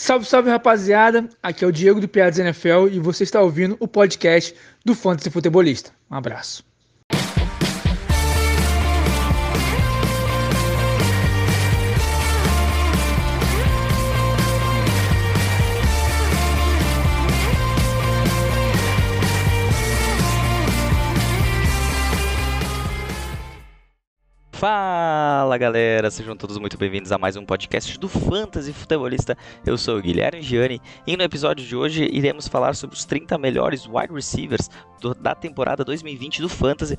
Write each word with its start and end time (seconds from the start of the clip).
Salve, 0.00 0.26
salve 0.26 0.48
rapaziada, 0.48 1.28
aqui 1.42 1.64
é 1.64 1.66
o 1.66 1.72
Diego 1.72 2.00
do 2.00 2.06
Piadas 2.06 2.38
NFL 2.38 2.86
e 2.92 3.00
você 3.00 3.24
está 3.24 3.42
ouvindo 3.42 3.76
o 3.80 3.88
podcast 3.88 4.54
do 4.84 4.94
Fantasy 4.94 5.28
Futebolista. 5.28 5.90
Um 6.08 6.14
abraço. 6.14 6.67
Fala 24.58 25.56
galera, 25.56 26.10
sejam 26.10 26.36
todos 26.36 26.58
muito 26.58 26.76
bem-vindos 26.76 27.12
a 27.12 27.16
mais 27.16 27.36
um 27.36 27.44
podcast 27.44 27.96
do 27.96 28.08
Fantasy 28.08 28.72
Futebolista. 28.72 29.38
Eu 29.64 29.78
sou 29.78 29.96
o 29.96 30.02
Guilherme 30.02 30.42
Gianni 30.42 30.82
e 31.06 31.16
no 31.16 31.22
episódio 31.22 31.64
de 31.64 31.76
hoje 31.76 32.08
iremos 32.12 32.48
falar 32.48 32.74
sobre 32.74 32.96
os 32.96 33.04
30 33.04 33.38
melhores 33.38 33.86
wide 33.86 34.12
receivers 34.12 34.68
do, 35.00 35.14
da 35.14 35.32
temporada 35.32 35.84
2020 35.84 36.42
do 36.42 36.48
Fantasy 36.48 36.98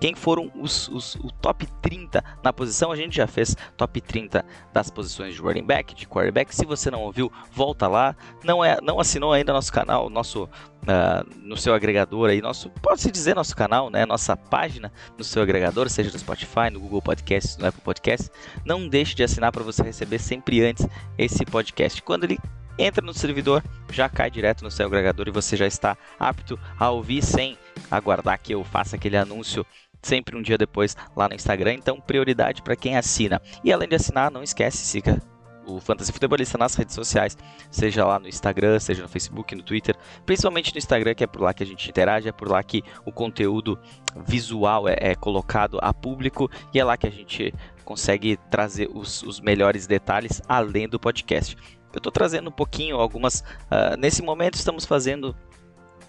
quem 0.00 0.14
foram 0.14 0.50
os, 0.54 0.88
os, 0.88 1.14
o 1.16 1.30
top 1.30 1.66
30 1.82 2.22
na 2.42 2.52
posição? 2.52 2.92
A 2.92 2.96
gente 2.96 3.16
já 3.16 3.26
fez 3.26 3.56
top 3.76 4.00
30 4.00 4.44
das 4.72 4.90
posições 4.90 5.34
de 5.34 5.40
running 5.40 5.64
back, 5.64 5.94
de 5.94 6.06
quarterback. 6.06 6.54
Se 6.54 6.64
você 6.64 6.90
não 6.90 7.02
ouviu, 7.02 7.30
volta 7.52 7.86
lá. 7.86 8.16
Não 8.44 8.64
é, 8.64 8.78
não 8.82 9.00
assinou 9.00 9.32
ainda 9.32 9.52
nosso 9.52 9.72
canal, 9.72 10.08
nosso 10.08 10.44
uh, 10.44 11.28
no 11.42 11.56
seu 11.56 11.74
agregador 11.74 12.30
aí, 12.30 12.40
nosso 12.40 12.70
pode 12.82 13.00
se 13.00 13.10
dizer 13.10 13.34
nosso 13.34 13.54
canal, 13.54 13.90
né? 13.90 14.06
Nossa 14.06 14.36
página 14.36 14.92
no 15.16 15.24
seu 15.24 15.42
agregador, 15.42 15.88
seja 15.88 16.10
no 16.10 16.18
Spotify, 16.18 16.70
no 16.72 16.80
Google 16.80 17.02
Podcasts, 17.02 17.56
no 17.56 17.66
Apple 17.66 17.82
Podcasts. 17.82 18.30
Não 18.64 18.88
deixe 18.88 19.14
de 19.14 19.22
assinar 19.22 19.52
para 19.52 19.62
você 19.62 19.82
receber 19.82 20.18
sempre 20.18 20.64
antes 20.64 20.86
esse 21.16 21.44
podcast. 21.44 22.02
Quando 22.02 22.24
ele 22.24 22.38
entra 22.78 23.04
no 23.04 23.12
servidor, 23.12 23.62
já 23.90 24.08
cai 24.08 24.30
direto 24.30 24.62
no 24.62 24.70
seu 24.70 24.86
agregador 24.86 25.28
e 25.28 25.32
você 25.32 25.56
já 25.56 25.66
está 25.66 25.96
apto 26.18 26.58
a 26.78 26.90
ouvir 26.90 27.22
sem 27.22 27.58
aguardar 27.90 28.40
que 28.40 28.54
eu 28.54 28.62
faça 28.64 28.96
aquele 28.96 29.16
anúncio 29.16 29.66
sempre 30.02 30.36
um 30.36 30.42
dia 30.42 30.56
depois 30.56 30.96
lá 31.16 31.28
no 31.28 31.34
Instagram. 31.34 31.74
Então, 31.74 32.00
prioridade 32.00 32.62
para 32.62 32.76
quem 32.76 32.96
assina. 32.96 33.42
E 33.64 33.72
além 33.72 33.88
de 33.88 33.96
assinar, 33.96 34.30
não 34.30 34.42
esquece, 34.42 34.78
siga 34.78 35.20
o 35.68 35.80
Fantasy 35.80 36.10
Futebolista 36.10 36.56
nas 36.56 36.74
redes 36.74 36.94
sociais, 36.94 37.36
seja 37.70 38.04
lá 38.04 38.18
no 38.18 38.26
Instagram, 38.26 38.80
seja 38.80 39.02
no 39.02 39.08
Facebook, 39.08 39.54
no 39.54 39.62
Twitter, 39.62 39.94
principalmente 40.24 40.72
no 40.72 40.78
Instagram, 40.78 41.14
que 41.14 41.22
é 41.22 41.26
por 41.26 41.42
lá 41.42 41.52
que 41.52 41.62
a 41.62 41.66
gente 41.66 41.88
interage, 41.88 42.28
é 42.28 42.32
por 42.32 42.48
lá 42.48 42.62
que 42.62 42.82
o 43.04 43.12
conteúdo 43.12 43.78
visual 44.26 44.88
é, 44.88 44.96
é 44.98 45.14
colocado 45.14 45.78
a 45.82 45.92
público 45.92 46.50
e 46.72 46.80
é 46.80 46.84
lá 46.84 46.96
que 46.96 47.06
a 47.06 47.10
gente 47.10 47.52
consegue 47.84 48.38
trazer 48.50 48.88
os, 48.92 49.22
os 49.22 49.40
melhores 49.40 49.86
detalhes 49.86 50.40
além 50.48 50.88
do 50.88 50.98
podcast. 50.98 51.56
Eu 51.98 52.00
estou 52.00 52.12
trazendo 52.12 52.48
um 52.48 52.52
pouquinho 52.52 52.96
algumas. 52.96 53.40
Uh, 53.40 53.96
nesse 53.98 54.22
momento 54.22 54.54
estamos 54.54 54.84
fazendo 54.84 55.34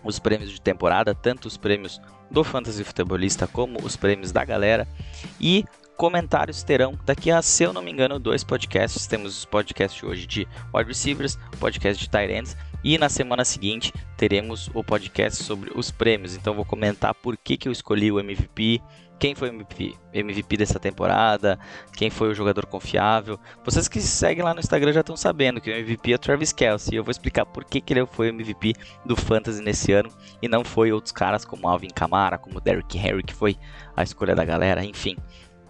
os 0.04 0.20
prêmios 0.20 0.52
de 0.52 0.62
temporada, 0.62 1.16
tanto 1.16 1.48
os 1.48 1.58
prêmios 1.58 2.00
do 2.30 2.44
Fantasy 2.44 2.84
Futebolista 2.84 3.48
como 3.48 3.80
os 3.84 3.96
prêmios 3.96 4.32
da 4.32 4.46
galera. 4.46 4.88
E 5.42 5.66
comentários 5.98 6.62
terão 6.62 6.98
daqui 7.06 7.32
a, 7.32 7.42
se 7.42 7.64
eu 7.64 7.74
não 7.74 7.82
me 7.82 7.92
engano, 7.92 8.20
dois 8.20 8.44
podcasts. 8.44 9.08
Temos 9.08 9.36
os 9.36 9.46
podcasts 9.46 10.04
hoje 10.04 10.28
de 10.28 10.48
wide 10.74 10.88
receivers, 10.88 11.40
podcast 11.60 12.02
de 12.04 12.08
tight 12.08 12.32
ends. 12.32 12.56
E 12.84 12.96
na 13.00 13.10
semana 13.10 13.44
seguinte 13.44 13.92
teremos 14.16 14.70
o 14.76 14.84
podcast 14.84 15.44
sobre 15.44 15.72
os 15.76 15.90
prêmios. 15.90 16.36
Então 16.36 16.54
vou 16.54 16.66
comentar 16.66 17.16
por 17.16 17.36
que, 17.36 17.58
que 17.58 17.68
eu 17.68 17.72
escolhi 17.72 18.12
o 18.12 18.20
MVP, 18.20 18.80
quem 19.20 19.36
foi 19.36 19.50
o 19.50 19.54
MVP, 19.54 19.96
MVP 20.14 20.58
dessa 20.58 20.80
temporada, 20.80 21.60
quem 21.94 22.10
foi 22.10 22.30
o 22.30 22.34
jogador 22.34 22.66
confiável. 22.66 23.38
Vocês 23.66 23.88
que 23.90 24.00
seguem 24.00 24.44
lá 24.44 24.54
no 24.54 24.62
Instagram 24.62 24.94
já 24.94 25.02
estão 25.02 25.18
sabendo 25.18 25.60
que 25.60 25.70
o 25.70 25.74
MVP 25.74 26.14
é 26.14 26.16
o 26.16 26.20
Travis 26.20 26.54
Kelsey. 26.54 26.96
Eu 26.96 27.04
vou 27.04 27.12
explicar 27.12 27.46
por 27.46 27.66
que, 27.66 27.82
que 27.82 27.94
ele 27.94 28.06
foi 28.06 28.28
o 28.28 28.34
MVP 28.34 28.74
do 29.06 29.18
Fantasy 29.18 29.62
nesse 29.62 29.92
ano 29.92 30.10
e 30.42 30.48
não 30.48 30.64
foi 30.64 30.92
outros 30.94 31.12
caras 31.12 31.44
como 31.44 31.68
Alvin 31.68 31.90
Kamara, 31.90 32.38
como 32.38 32.62
Derrick 32.62 32.98
Henry, 32.98 33.24
que 33.24 33.34
foi 33.34 33.58
a 33.96 34.04
escolha 34.04 34.34
da 34.34 34.46
galera, 34.46 34.86
enfim. 34.86 35.18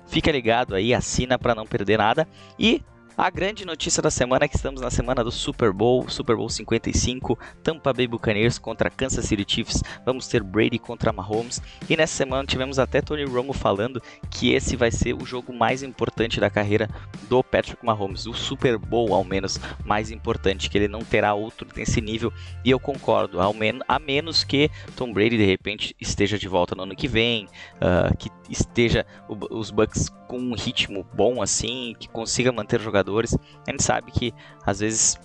Fica 0.08 0.32
ligado 0.32 0.76
aí, 0.76 0.94
assina 0.94 1.38
para 1.38 1.56
não 1.56 1.66
perder 1.66 1.98
nada 1.98 2.28
e 2.58 2.84
a 3.20 3.30
grande 3.30 3.66
notícia 3.66 4.02
da 4.02 4.10
semana 4.10 4.46
é 4.46 4.48
que 4.48 4.56
estamos 4.56 4.80
na 4.80 4.90
semana 4.90 5.26
do 5.26 5.30
Super 5.30 5.74
Bowl, 5.74 6.08
Super 6.08 6.38
Bowl 6.38 6.48
55, 6.48 7.38
Tampa 7.62 7.92
Bay 7.92 8.08
Buccaneers 8.08 8.58
contra 8.58 8.90
Kansas 8.90 9.26
City 9.26 9.44
Chiefs. 9.46 9.84
Vamos 10.06 10.26
ter 10.30 10.42
Brady 10.42 10.80
contra 10.80 11.12
Mahomes. 11.12 11.62
E 11.90 11.98
nessa 11.98 12.16
semana 12.16 12.48
tivemos 12.48 12.80
até 12.80 13.02
Tony 13.02 13.26
Romo 13.26 13.52
falando 13.52 14.02
que 14.32 14.54
esse 14.54 14.78
vai 14.78 14.90
ser 14.90 15.14
o 15.14 15.26
jogo 15.26 15.52
mais 15.52 15.84
importante 15.84 16.40
da 16.40 16.50
carreira 16.50 16.90
do 17.28 17.44
Patrick 17.44 17.86
Mahomes, 17.86 18.26
o 18.26 18.34
Super 18.34 18.78
Bowl 18.78 19.14
ao 19.14 19.26
menos 19.26 19.60
mais 19.84 20.12
importante, 20.12 20.70
que 20.70 20.78
ele 20.78 20.88
não 20.88 21.02
terá 21.02 21.34
outro 21.34 21.68
nesse 21.76 22.00
nível. 22.00 22.32
E 22.64 22.72
eu 22.72 22.80
concordo, 22.80 23.42
ao 23.42 23.54
menos, 23.54 23.84
a 23.86 24.00
menos 24.00 24.46
que 24.46 24.72
Tom 24.96 25.12
Brady 25.12 25.36
de 25.36 25.46
repente 25.46 25.94
esteja 26.00 26.40
de 26.40 26.48
volta 26.48 26.74
no 26.74 26.84
ano 26.84 26.96
que 26.96 27.10
vem, 27.10 27.50
uh, 27.82 28.16
que 28.18 28.30
esteja 28.50 29.06
os 29.28 29.72
Bucks 29.72 30.08
com 30.28 30.38
um 30.38 30.56
ritmo 30.56 31.06
bom 31.14 31.42
assim, 31.42 31.96
que 32.00 32.08
consiga 32.08 32.52
manter 32.52 32.80
jogadores 32.80 33.09
jogadores. 33.10 33.38
A 33.68 33.72
gente 33.72 33.84
sabe 33.84 34.12
que 34.12 34.34
às 34.66 34.80
vezes 34.80 35.20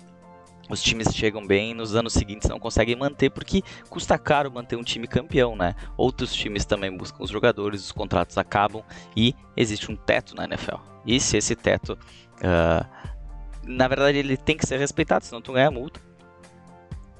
os 0.69 0.81
times 0.81 1.13
chegam 1.13 1.45
bem 1.45 1.75
nos 1.75 1.95
anos 1.95 2.13
seguintes 2.13 2.49
não 2.49 2.59
conseguem 2.59 2.95
manter 2.95 3.29
porque 3.29 3.61
custa 3.87 4.17
caro 4.17 4.51
manter 4.51 4.75
um 4.75 4.83
time 4.83 5.07
campeão, 5.07 5.55
né? 5.55 5.75
Outros 5.95 6.33
times 6.33 6.65
também 6.65 6.95
buscam 6.95 7.23
os 7.23 7.29
jogadores, 7.29 7.85
os 7.85 7.91
contratos 7.91 8.37
acabam 8.37 8.83
e 9.15 9.35
existe 9.55 9.91
um 9.91 9.95
teto 9.95 10.35
na 10.35 10.45
NFL. 10.45 10.77
E 11.05 11.19
se 11.19 11.37
esse 11.37 11.55
teto, 11.55 11.93
uh, 11.93 12.85
na 13.63 13.87
verdade, 13.87 14.17
ele 14.17 14.35
tem 14.35 14.57
que 14.57 14.65
ser 14.65 14.79
respeitado, 14.79 15.23
senão 15.23 15.41
tu 15.41 15.53
ganha 15.53 15.69
multa. 15.69 15.99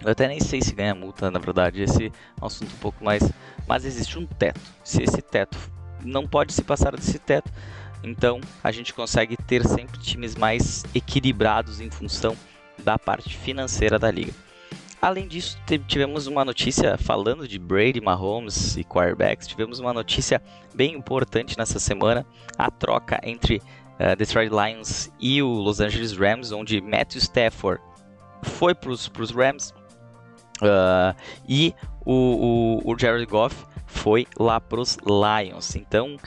Eu 0.02 0.12
até 0.12 0.28
nem 0.28 0.40
sei 0.40 0.62
se 0.62 0.74
ganha 0.74 0.94
multa, 0.94 1.30
na 1.32 1.40
verdade, 1.40 1.82
esse 1.82 2.08
é 2.08 2.44
um 2.44 2.48
assunto 2.48 2.74
um 2.74 2.80
pouco 2.80 3.04
mais. 3.04 3.24
Mas 3.68 3.86
existe 3.86 4.18
um 4.18 4.26
teto. 4.26 4.60
Se 4.84 5.04
esse 5.04 5.22
teto 5.22 5.58
não 6.04 6.28
pode 6.28 6.52
se 6.52 6.64
passar 6.64 6.96
desse 6.96 7.20
teto, 7.20 7.52
então 8.06 8.40
a 8.64 8.72
gente 8.72 8.94
consegue 8.94 9.36
ter 9.36 9.66
sempre 9.66 10.00
times 10.00 10.36
mais 10.36 10.84
equilibrados 10.94 11.82
em 11.82 11.90
função 11.90 12.36
da 12.84 12.98
parte 12.98 13.36
financeira 13.38 13.98
da 13.98 14.12
liga. 14.12 14.34
Além 15.02 15.28
disso, 15.28 15.58
tivemos 15.88 16.26
uma 16.26 16.44
notícia 16.44 16.98
falando 16.98 17.48
de 17.48 17.60
Brady, 17.60 18.02
Mahomes 18.02 18.76
e 18.76 18.84
quarterbacks. 18.84 19.48
Tivemos 19.48 19.80
uma 19.80 19.94
notícia 19.94 20.42
bem 20.74 20.96
importante 20.96 21.58
nessa 21.58 21.80
semana: 21.80 22.26
a 22.58 22.72
troca 22.72 23.20
entre 23.24 23.58
uh, 24.00 24.16
Detroit 24.18 24.50
Lions 24.50 25.12
e 25.20 25.44
o 25.44 25.48
Los 25.48 25.80
Angeles 25.80 26.18
Rams, 26.18 26.52
onde 26.52 26.82
Matthew 26.82 27.22
Stafford 27.22 27.82
foi 28.42 28.74
para 28.74 28.90
os 28.90 29.32
Rams 29.32 29.74
uh, 30.62 31.16
e 31.48 31.74
o, 32.06 32.82
o, 32.84 32.92
o 32.92 32.98
Jared 32.98 33.26
Goff 33.26 33.66
foi 33.86 34.26
lá 34.40 34.60
para 34.60 34.80
os 34.80 34.98
Lions. 35.06 35.76
Então, 35.76 36.18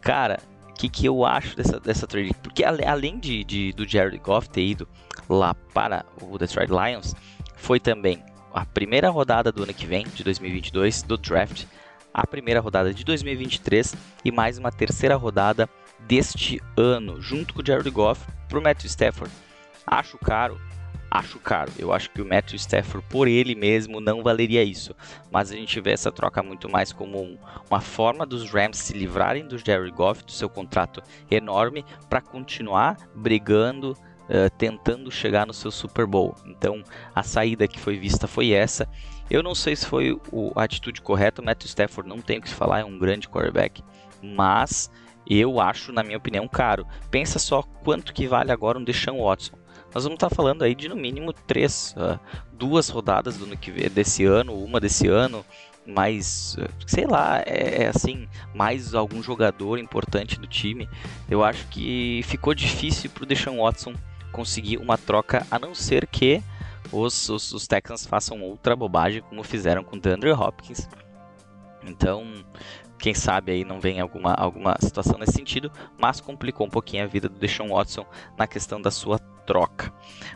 cara, 0.00 0.38
que, 0.78 0.88
que 0.88 1.04
eu 1.06 1.26
acho 1.26 1.56
dessa, 1.56 1.80
dessa 1.80 2.06
trade. 2.06 2.32
Porque 2.42 2.64
além 2.64 3.18
de, 3.18 3.42
de, 3.44 3.72
do 3.72 3.86
Jared 3.86 4.16
Goff 4.18 4.48
ter 4.48 4.64
ido 4.64 4.88
lá 5.28 5.52
para 5.74 6.06
o 6.22 6.38
Detroit 6.38 6.70
Lions, 6.70 7.14
foi 7.56 7.80
também 7.80 8.22
a 8.54 8.64
primeira 8.64 9.10
rodada 9.10 9.50
do 9.50 9.64
ano 9.64 9.74
que 9.74 9.84
vem, 9.84 10.06
de 10.14 10.22
2022, 10.22 11.02
do 11.02 11.18
draft, 11.18 11.64
a 12.14 12.26
primeira 12.26 12.60
rodada 12.60 12.94
de 12.94 13.04
2023 13.04 13.94
e 14.24 14.30
mais 14.30 14.56
uma 14.56 14.70
terceira 14.70 15.16
rodada 15.16 15.68
deste 16.06 16.60
ano, 16.76 17.20
junto 17.20 17.52
com 17.52 17.60
o 17.60 17.66
Jared 17.66 17.90
Goff 17.90 18.24
para 18.48 18.58
o 18.58 18.62
Matthew 18.62 18.86
Stafford. 18.86 19.32
Acho 19.84 20.16
caro, 20.18 20.58
acho 21.10 21.38
caro. 21.38 21.72
Eu 21.78 21.92
acho 21.92 22.10
que 22.10 22.20
o 22.20 22.26
Matthew 22.26 22.56
Stafford 22.56 23.06
por 23.08 23.28
ele 23.28 23.54
mesmo 23.54 24.00
não 24.00 24.22
valeria 24.22 24.62
isso. 24.62 24.94
Mas 25.30 25.50
a 25.50 25.54
gente 25.54 25.80
vê 25.80 25.92
essa 25.92 26.12
troca 26.12 26.42
muito 26.42 26.68
mais 26.68 26.92
como 26.92 27.20
um, 27.20 27.38
uma 27.70 27.80
forma 27.80 28.26
dos 28.26 28.50
Rams 28.50 28.78
se 28.78 28.92
livrarem 28.92 29.46
do 29.46 29.58
Jerry 29.58 29.90
Goff, 29.90 30.24
do 30.24 30.32
seu 30.32 30.48
contrato 30.48 31.02
enorme, 31.30 31.84
para 32.08 32.20
continuar 32.20 32.96
brigando, 33.14 33.92
uh, 33.92 34.50
tentando 34.56 35.10
chegar 35.10 35.46
no 35.46 35.54
seu 35.54 35.70
Super 35.70 36.06
Bowl. 36.06 36.34
Então 36.46 36.82
a 37.14 37.22
saída 37.22 37.66
que 37.66 37.80
foi 37.80 37.96
vista 37.96 38.26
foi 38.26 38.52
essa. 38.52 38.88
Eu 39.30 39.42
não 39.42 39.54
sei 39.54 39.76
se 39.76 39.86
foi 39.86 40.18
o, 40.32 40.52
a 40.54 40.64
atitude 40.64 41.02
correta. 41.02 41.42
O 41.42 41.44
Matthew 41.44 41.68
Stafford 41.68 42.08
não 42.08 42.20
tem 42.20 42.38
o 42.38 42.42
que 42.42 42.48
falar, 42.48 42.80
é 42.80 42.84
um 42.84 42.98
grande 42.98 43.28
quarterback, 43.28 43.82
mas 44.22 44.90
eu 45.28 45.60
acho, 45.60 45.92
na 45.92 46.02
minha 46.02 46.16
opinião, 46.16 46.48
caro. 46.48 46.86
Pensa 47.10 47.38
só 47.38 47.62
quanto 47.62 48.14
que 48.14 48.26
vale 48.26 48.50
agora 48.50 48.78
um 48.78 48.84
Deshaun 48.84 49.22
Watson 49.22 49.57
nós 49.94 50.04
vamos 50.04 50.16
estar 50.16 50.30
falando 50.30 50.62
aí 50.62 50.74
de 50.74 50.88
no 50.88 50.96
mínimo 50.96 51.32
três, 51.32 51.94
uh, 51.96 52.18
duas 52.52 52.88
rodadas 52.88 53.36
do 53.36 53.56
que 53.56 53.70
desse 53.88 54.24
ano, 54.24 54.54
uma 54.54 54.78
desse 54.80 55.08
ano, 55.08 55.44
mais, 55.86 56.56
uh, 56.58 56.68
sei 56.86 57.06
lá, 57.06 57.40
é, 57.46 57.84
é, 57.84 57.88
assim, 57.88 58.28
mais 58.54 58.94
algum 58.94 59.22
jogador 59.22 59.78
importante 59.78 60.38
do 60.38 60.46
time. 60.46 60.88
Eu 61.28 61.42
acho 61.42 61.66
que 61.68 62.20
ficou 62.24 62.54
difícil 62.54 63.10
para 63.10 63.24
o 63.24 63.26
Deshaun 63.26 63.62
Watson 63.62 63.94
conseguir 64.30 64.76
uma 64.76 64.98
troca, 64.98 65.46
a 65.50 65.58
não 65.58 65.74
ser 65.74 66.06
que 66.06 66.42
os, 66.92 67.28
os, 67.28 67.52
os 67.52 67.66
Texans 67.66 68.06
façam 68.06 68.42
outra 68.42 68.76
bobagem 68.76 69.22
como 69.22 69.42
fizeram 69.42 69.82
com 69.82 69.96
o 69.96 70.00
DeAndre 70.00 70.30
Hopkins. 70.32 70.88
Então, 71.84 72.24
quem 72.98 73.14
sabe 73.14 73.52
aí 73.52 73.64
não 73.64 73.80
vem 73.80 74.00
alguma, 74.00 74.34
alguma 74.34 74.76
situação 74.80 75.18
nesse 75.18 75.32
sentido, 75.32 75.70
mas 75.98 76.20
complicou 76.20 76.66
um 76.66 76.70
pouquinho 76.70 77.04
a 77.04 77.06
vida 77.06 77.28
do 77.28 77.38
Deshaun 77.38 77.68
Watson 77.68 78.04
na 78.36 78.46
questão 78.46 78.80
da 78.80 78.90
sua 78.90 79.18
troca. 79.18 79.90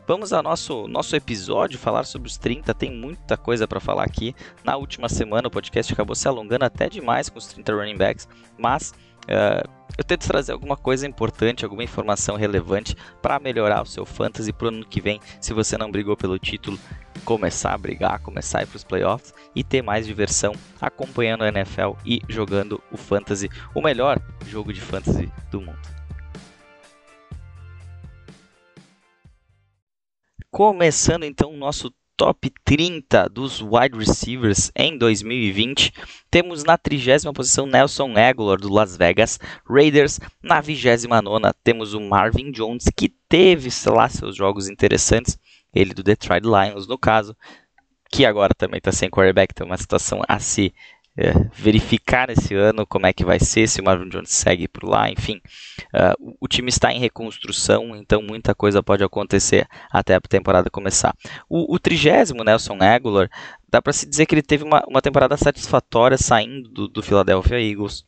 Vamos 0.07 0.33
ao 0.33 0.43
nosso, 0.43 0.89
nosso 0.89 1.15
episódio, 1.15 1.79
falar 1.79 2.05
sobre 2.05 2.29
os 2.29 2.39
30. 2.39 2.73
Tem 2.73 2.91
muita 2.91 3.37
coisa 3.37 3.69
para 3.69 3.79
falar 3.79 4.05
aqui. 4.05 4.35
Na 4.65 4.77
última 4.77 5.09
semana 5.09 5.49
o 5.49 5.51
podcast 5.51 5.93
acabou 5.93 6.15
se 6.15 6.27
alongando 6.27 6.65
até 6.65 6.89
demais 6.89 7.29
com 7.29 7.39
os 7.39 7.47
30 7.47 7.75
running 7.75 7.99
backs, 7.99 8.27
mas 8.59 8.95
uh, 9.25 9.83
eu 9.97 10.05
tento 10.05 10.27
trazer 10.27 10.53
alguma 10.53 10.77
coisa 10.77 11.07
importante, 11.07 11.65
alguma 11.65 11.85
informação 11.85 12.37
relevante 12.37 12.97
para 13.21 13.39
melhorar 13.39 13.83
o 13.83 13.87
seu 13.87 14.07
fantasy 14.07 14.53
para 14.53 14.67
o 14.67 14.69
ano 14.69 14.87
que 14.87 15.01
vem. 15.01 15.21
Se 15.41 15.53
você 15.53 15.77
não 15.77 15.91
brigou 15.91 16.17
pelo 16.17 16.39
título, 16.39 16.79
começar 17.25 17.75
a 17.75 17.79
brigar, 17.79 18.21
começar 18.21 18.61
a 18.61 18.63
ir 18.63 18.67
para 18.67 18.77
os 18.77 18.85
playoffs 18.85 19.35
e 19.55 19.63
ter 19.63 19.83
mais 19.83 20.07
diversão 20.07 20.55
acompanhando 20.81 21.45
a 21.45 21.49
NFL 21.49 21.93
e 22.07 22.21
jogando 22.29 22.83
o 22.91 22.97
fantasy, 22.97 23.51
o 23.75 23.83
melhor 23.83 24.19
jogo 24.47 24.73
de 24.73 24.81
fantasy 24.81 25.31
do 25.51 25.61
mundo. 25.61 25.79
Começando 30.51 31.25
então 31.25 31.51
o 31.51 31.57
nosso 31.57 31.93
top 32.23 32.53
30 32.65 33.29
dos 33.29 33.61
wide 33.61 33.99
receivers 33.99 34.71
em 34.77 34.97
2020, 34.97 35.93
temos 36.31 36.63
na 36.63 36.79
trigésima 36.79 37.33
posição 37.33 37.67
Nelson 37.67 38.17
Aguilar 38.17 38.59
do 38.61 38.73
Las 38.73 38.97
Vegas 38.97 39.41
Raiders, 39.69 40.21
na 40.41 40.61
vigésima 40.61 41.21
nona 41.21 41.53
temos 41.65 41.95
o 41.95 42.01
Marvin 42.01 42.53
Jones 42.53 42.85
que 42.97 43.09
teve 43.29 43.71
lá 43.91 44.09
seus 44.09 44.37
jogos 44.37 44.69
interessantes, 44.69 45.37
ele 45.75 45.93
do 45.93 46.05
Detroit 46.05 46.45
Lions 46.45 46.87
no 46.87 46.97
caso, 46.97 47.37
que 48.09 48.25
agora 48.25 48.55
também 48.55 48.79
está 48.79 48.93
sem 48.93 49.11
quarterback, 49.11 49.53
tem 49.53 49.67
uma 49.67 49.77
situação 49.77 50.23
a 50.29 50.39
se 50.39 50.73
é, 51.17 51.33
verificar 51.55 52.31
esse 52.31 52.55
ano 52.55 52.87
como 52.87 53.07
é 53.07 53.13
que 53.13 53.25
vai 53.25 53.39
ser, 53.39 53.69
se 53.69 53.81
o 53.81 53.85
Marvin 53.85 54.09
Jones 54.09 54.31
segue 54.31 54.67
por 54.67 54.89
lá, 54.89 55.11
enfim. 55.11 55.41
Uh, 55.95 56.37
o 56.41 56.49
time 56.49 56.69
está 56.69 56.93
em 56.93 56.99
reconstrução, 56.99 57.95
então 57.97 58.23
muita 58.23 58.55
coisa 58.55 58.83
pode 58.83 59.05
acontecer 59.05 59.67
até 59.91 60.15
a 60.15 60.21
temporada 60.21 60.71
começar. 60.71 61.15
O, 61.49 61.75
o 61.75 61.79
trigésimo, 61.79 62.45
Nelson 62.45 62.79
Aguilar, 62.81 63.29
dá 63.69 63.83
para 63.83 63.93
se 63.93 64.09
dizer 64.09 64.27
que 64.27 64.35
ele 64.35 64.43
teve 64.43 64.65
uma, 64.65 64.83
uma 64.89 65.03
temporada 65.03 65.37
satisfatória 65.37 66.17
saindo 66.17 66.69
do, 66.69 66.89
do 66.89 67.03
Philadelphia 67.03 67.61
Eagles 67.61 68.05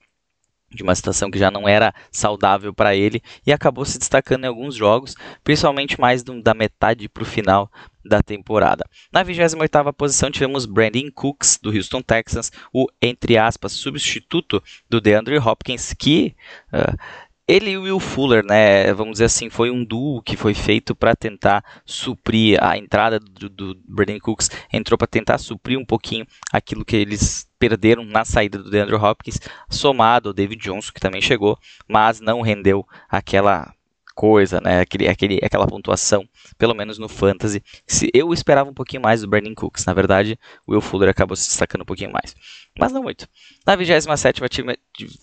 de 0.74 0.82
uma 0.82 0.94
situação 0.94 1.30
que 1.30 1.38
já 1.38 1.50
não 1.50 1.68
era 1.68 1.94
saudável 2.10 2.72
para 2.72 2.94
ele 2.94 3.22
e 3.46 3.52
acabou 3.52 3.84
se 3.84 3.98
destacando 3.98 4.44
em 4.44 4.48
alguns 4.48 4.74
jogos, 4.74 5.14
principalmente 5.42 6.00
mais 6.00 6.22
do, 6.22 6.42
da 6.42 6.54
metade 6.54 7.08
para 7.08 7.22
o 7.22 7.26
final 7.26 7.70
da 8.04 8.22
temporada. 8.22 8.84
Na 9.10 9.24
28ª 9.24 9.92
posição 9.92 10.30
tivemos 10.30 10.66
Brandon 10.66 11.10
Cooks 11.14 11.58
do 11.62 11.70
Houston 11.70 12.02
Texans, 12.02 12.52
o 12.72 12.86
entre 13.00 13.38
aspas 13.38 13.72
substituto 13.72 14.62
do 14.88 15.00
DeAndre 15.00 15.38
Hopkins 15.38 15.94
que 15.94 16.36
uh, 16.72 16.96
ele 17.46 17.70
e 17.70 17.78
o 17.78 17.82
Will 17.82 18.00
Fuller, 18.00 18.44
né, 18.44 18.92
vamos 18.94 19.12
dizer 19.14 19.26
assim, 19.26 19.50
foi 19.50 19.70
um 19.70 19.84
duo 19.84 20.22
que 20.22 20.36
foi 20.36 20.54
feito 20.54 20.94
para 20.94 21.14
tentar 21.14 21.62
suprir 21.84 22.62
a 22.62 22.76
entrada 22.78 23.20
do, 23.20 23.48
do 23.48 23.76
Brandon 23.86 24.18
Cooks, 24.18 24.50
entrou 24.72 24.96
para 24.96 25.06
tentar 25.06 25.38
suprir 25.38 25.78
um 25.78 25.84
pouquinho 25.84 26.26
aquilo 26.52 26.84
que 26.84 26.96
eles 26.96 27.46
perderam 27.58 28.04
na 28.04 28.24
saída 28.24 28.58
do 28.58 28.70
DeAndre 28.70 28.96
Hopkins, 28.96 29.40
somado 29.68 30.30
ao 30.30 30.34
David 30.34 30.62
Johnson, 30.62 30.92
que 30.92 31.00
também 31.00 31.20
chegou, 31.20 31.58
mas 31.86 32.20
não 32.20 32.40
rendeu 32.40 32.86
aquela 33.08 33.74
coisa, 34.14 34.60
né? 34.60 34.80
Aquele, 34.80 35.08
aquele, 35.08 35.40
aquela 35.42 35.66
pontuação, 35.66 36.26
pelo 36.56 36.74
menos 36.74 36.98
no 36.98 37.08
Fantasy. 37.08 37.62
Se 37.86 38.10
eu 38.14 38.32
esperava 38.32 38.70
um 38.70 38.74
pouquinho 38.74 39.02
mais 39.02 39.20
do 39.20 39.28
Brandon 39.28 39.54
Cooks. 39.54 39.84
Na 39.84 39.92
verdade, 39.92 40.38
o 40.66 40.72
Will 40.72 40.80
Fuller 40.80 41.08
acabou 41.08 41.36
se 41.36 41.48
destacando 41.48 41.82
um 41.82 41.86
pouquinho 41.86 42.12
mais. 42.12 42.34
Mas 42.78 42.92
não 42.92 43.02
muito. 43.02 43.28
Na 43.66 43.76
27 43.76 44.40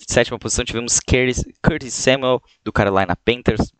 sétima 0.07 0.39
posição 0.39 0.65
tivemos 0.65 0.99
Curtis 0.99 1.93
Samuel, 1.93 2.41
do 2.63 2.71
Carolina 2.71 3.15
Panthers. 3.15 3.71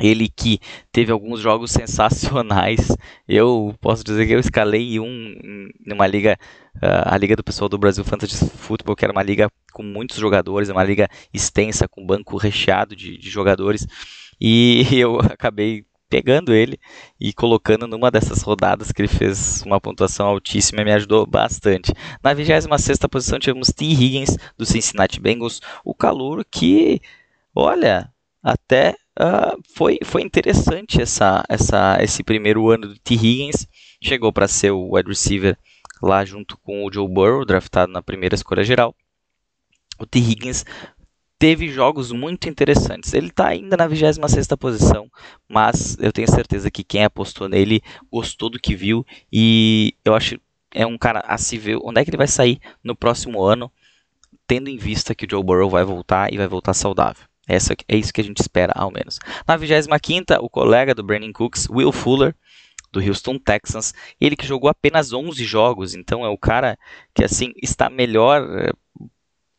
Ele 0.00 0.28
que 0.28 0.58
teve 0.90 1.12
alguns 1.12 1.40
jogos 1.40 1.70
sensacionais. 1.72 2.96
Eu 3.28 3.74
posso 3.80 4.02
dizer 4.02 4.26
que 4.26 4.32
eu 4.32 4.40
escalei 4.40 4.98
um 4.98 5.68
numa 5.86 6.06
liga, 6.06 6.38
uh, 6.76 7.06
a 7.06 7.16
liga 7.16 7.36
do 7.36 7.44
pessoal 7.44 7.68
do 7.68 7.78
Brasil 7.78 8.04
Fantasy 8.04 8.48
Football, 8.48 8.96
que 8.96 9.04
era 9.04 9.12
uma 9.12 9.22
liga 9.22 9.50
com 9.72 9.82
muitos 9.82 10.16
jogadores, 10.16 10.68
uma 10.68 10.84
liga 10.84 11.08
extensa, 11.32 11.88
com 11.88 12.06
banco 12.06 12.36
recheado 12.36 12.96
de, 12.96 13.16
de 13.16 13.30
jogadores. 13.30 13.86
E 14.40 14.86
eu 14.96 15.18
acabei 15.20 15.84
pegando 16.10 16.52
ele 16.52 16.78
e 17.18 17.32
colocando 17.32 17.86
numa 17.86 18.10
dessas 18.10 18.42
rodadas 18.42 18.90
que 18.90 19.00
ele 19.00 19.08
fez 19.08 19.62
uma 19.62 19.80
pontuação 19.80 20.26
altíssima 20.26 20.82
e 20.82 20.84
me 20.84 20.92
ajudou 20.92 21.24
bastante. 21.24 21.94
Na 22.22 22.34
26 22.34 22.66
posição 23.08 23.38
tivemos 23.38 23.68
T. 23.68 23.84
Higgins 23.84 24.36
do 24.58 24.66
Cincinnati 24.66 25.20
Bengals, 25.20 25.60
o 25.84 25.94
calor 25.94 26.44
que, 26.44 27.00
olha, 27.54 28.12
até 28.42 28.96
uh, 29.18 29.60
foi, 29.74 29.98
foi 30.04 30.22
interessante 30.22 31.00
essa, 31.00 31.44
essa, 31.48 31.98
esse 32.02 32.22
primeiro 32.22 32.70
ano 32.70 32.88
do 32.88 32.98
T. 32.98 33.14
Higgins. 33.14 33.66
Chegou 34.02 34.32
para 34.32 34.48
ser 34.48 34.70
o 34.70 34.94
wide 34.94 35.08
receiver 35.08 35.58
lá 36.02 36.24
junto 36.24 36.56
com 36.58 36.84
o 36.84 36.92
Joe 36.92 37.08
Burrow, 37.08 37.44
draftado 37.44 37.92
na 37.92 38.02
primeira 38.02 38.34
escolha 38.34 38.64
geral. 38.64 38.94
O 39.98 40.06
T. 40.06 40.18
Higgins 40.18 40.64
teve 41.38 41.68
jogos 41.68 42.12
muito 42.12 42.48
interessantes. 42.48 43.12
Ele 43.12 43.28
está 43.28 43.48
ainda 43.48 43.76
na 43.76 43.86
26 43.86 44.46
posição, 44.58 45.10
mas 45.48 45.96
eu 45.98 46.12
tenho 46.12 46.30
certeza 46.30 46.70
que 46.70 46.84
quem 46.84 47.04
apostou 47.04 47.48
nele 47.48 47.82
gostou 48.10 48.50
do 48.50 48.60
que 48.60 48.74
viu 48.74 49.04
e 49.32 49.94
eu 50.04 50.14
acho 50.14 50.38
é 50.72 50.86
um 50.86 50.96
cara 50.96 51.20
a 51.26 51.36
se 51.36 51.58
ver 51.58 51.78
onde 51.82 52.00
é 52.00 52.04
que 52.04 52.10
ele 52.10 52.16
vai 52.16 52.28
sair 52.28 52.60
no 52.84 52.94
próximo 52.94 53.42
ano, 53.42 53.72
tendo 54.46 54.68
em 54.68 54.76
vista 54.76 55.14
que 55.14 55.24
o 55.24 55.28
Joe 55.28 55.42
Burrow 55.42 55.68
vai 55.68 55.82
voltar 55.82 56.32
e 56.32 56.36
vai 56.36 56.46
voltar 56.46 56.74
saudável. 56.74 57.29
Essa, 57.52 57.74
é 57.88 57.96
isso 57.96 58.12
que 58.12 58.20
a 58.20 58.24
gente 58.24 58.40
espera, 58.40 58.72
ao 58.76 58.90
menos. 58.90 59.18
Na 59.46 59.56
25 59.56 59.94
o 60.40 60.48
colega 60.48 60.94
do 60.94 61.02
Brandon 61.02 61.32
Cooks, 61.32 61.68
Will 61.68 61.92
Fuller, 61.92 62.34
do 62.92 63.00
Houston 63.00 63.38
Texans, 63.38 63.94
ele 64.20 64.36
que 64.36 64.46
jogou 64.46 64.68
apenas 64.68 65.12
11 65.12 65.44
jogos, 65.44 65.94
então 65.94 66.24
é 66.24 66.28
o 66.28 66.38
cara 66.38 66.78
que 67.14 67.24
assim 67.24 67.52
está 67.62 67.88
melhor 67.88 68.42
eh, 68.42 68.72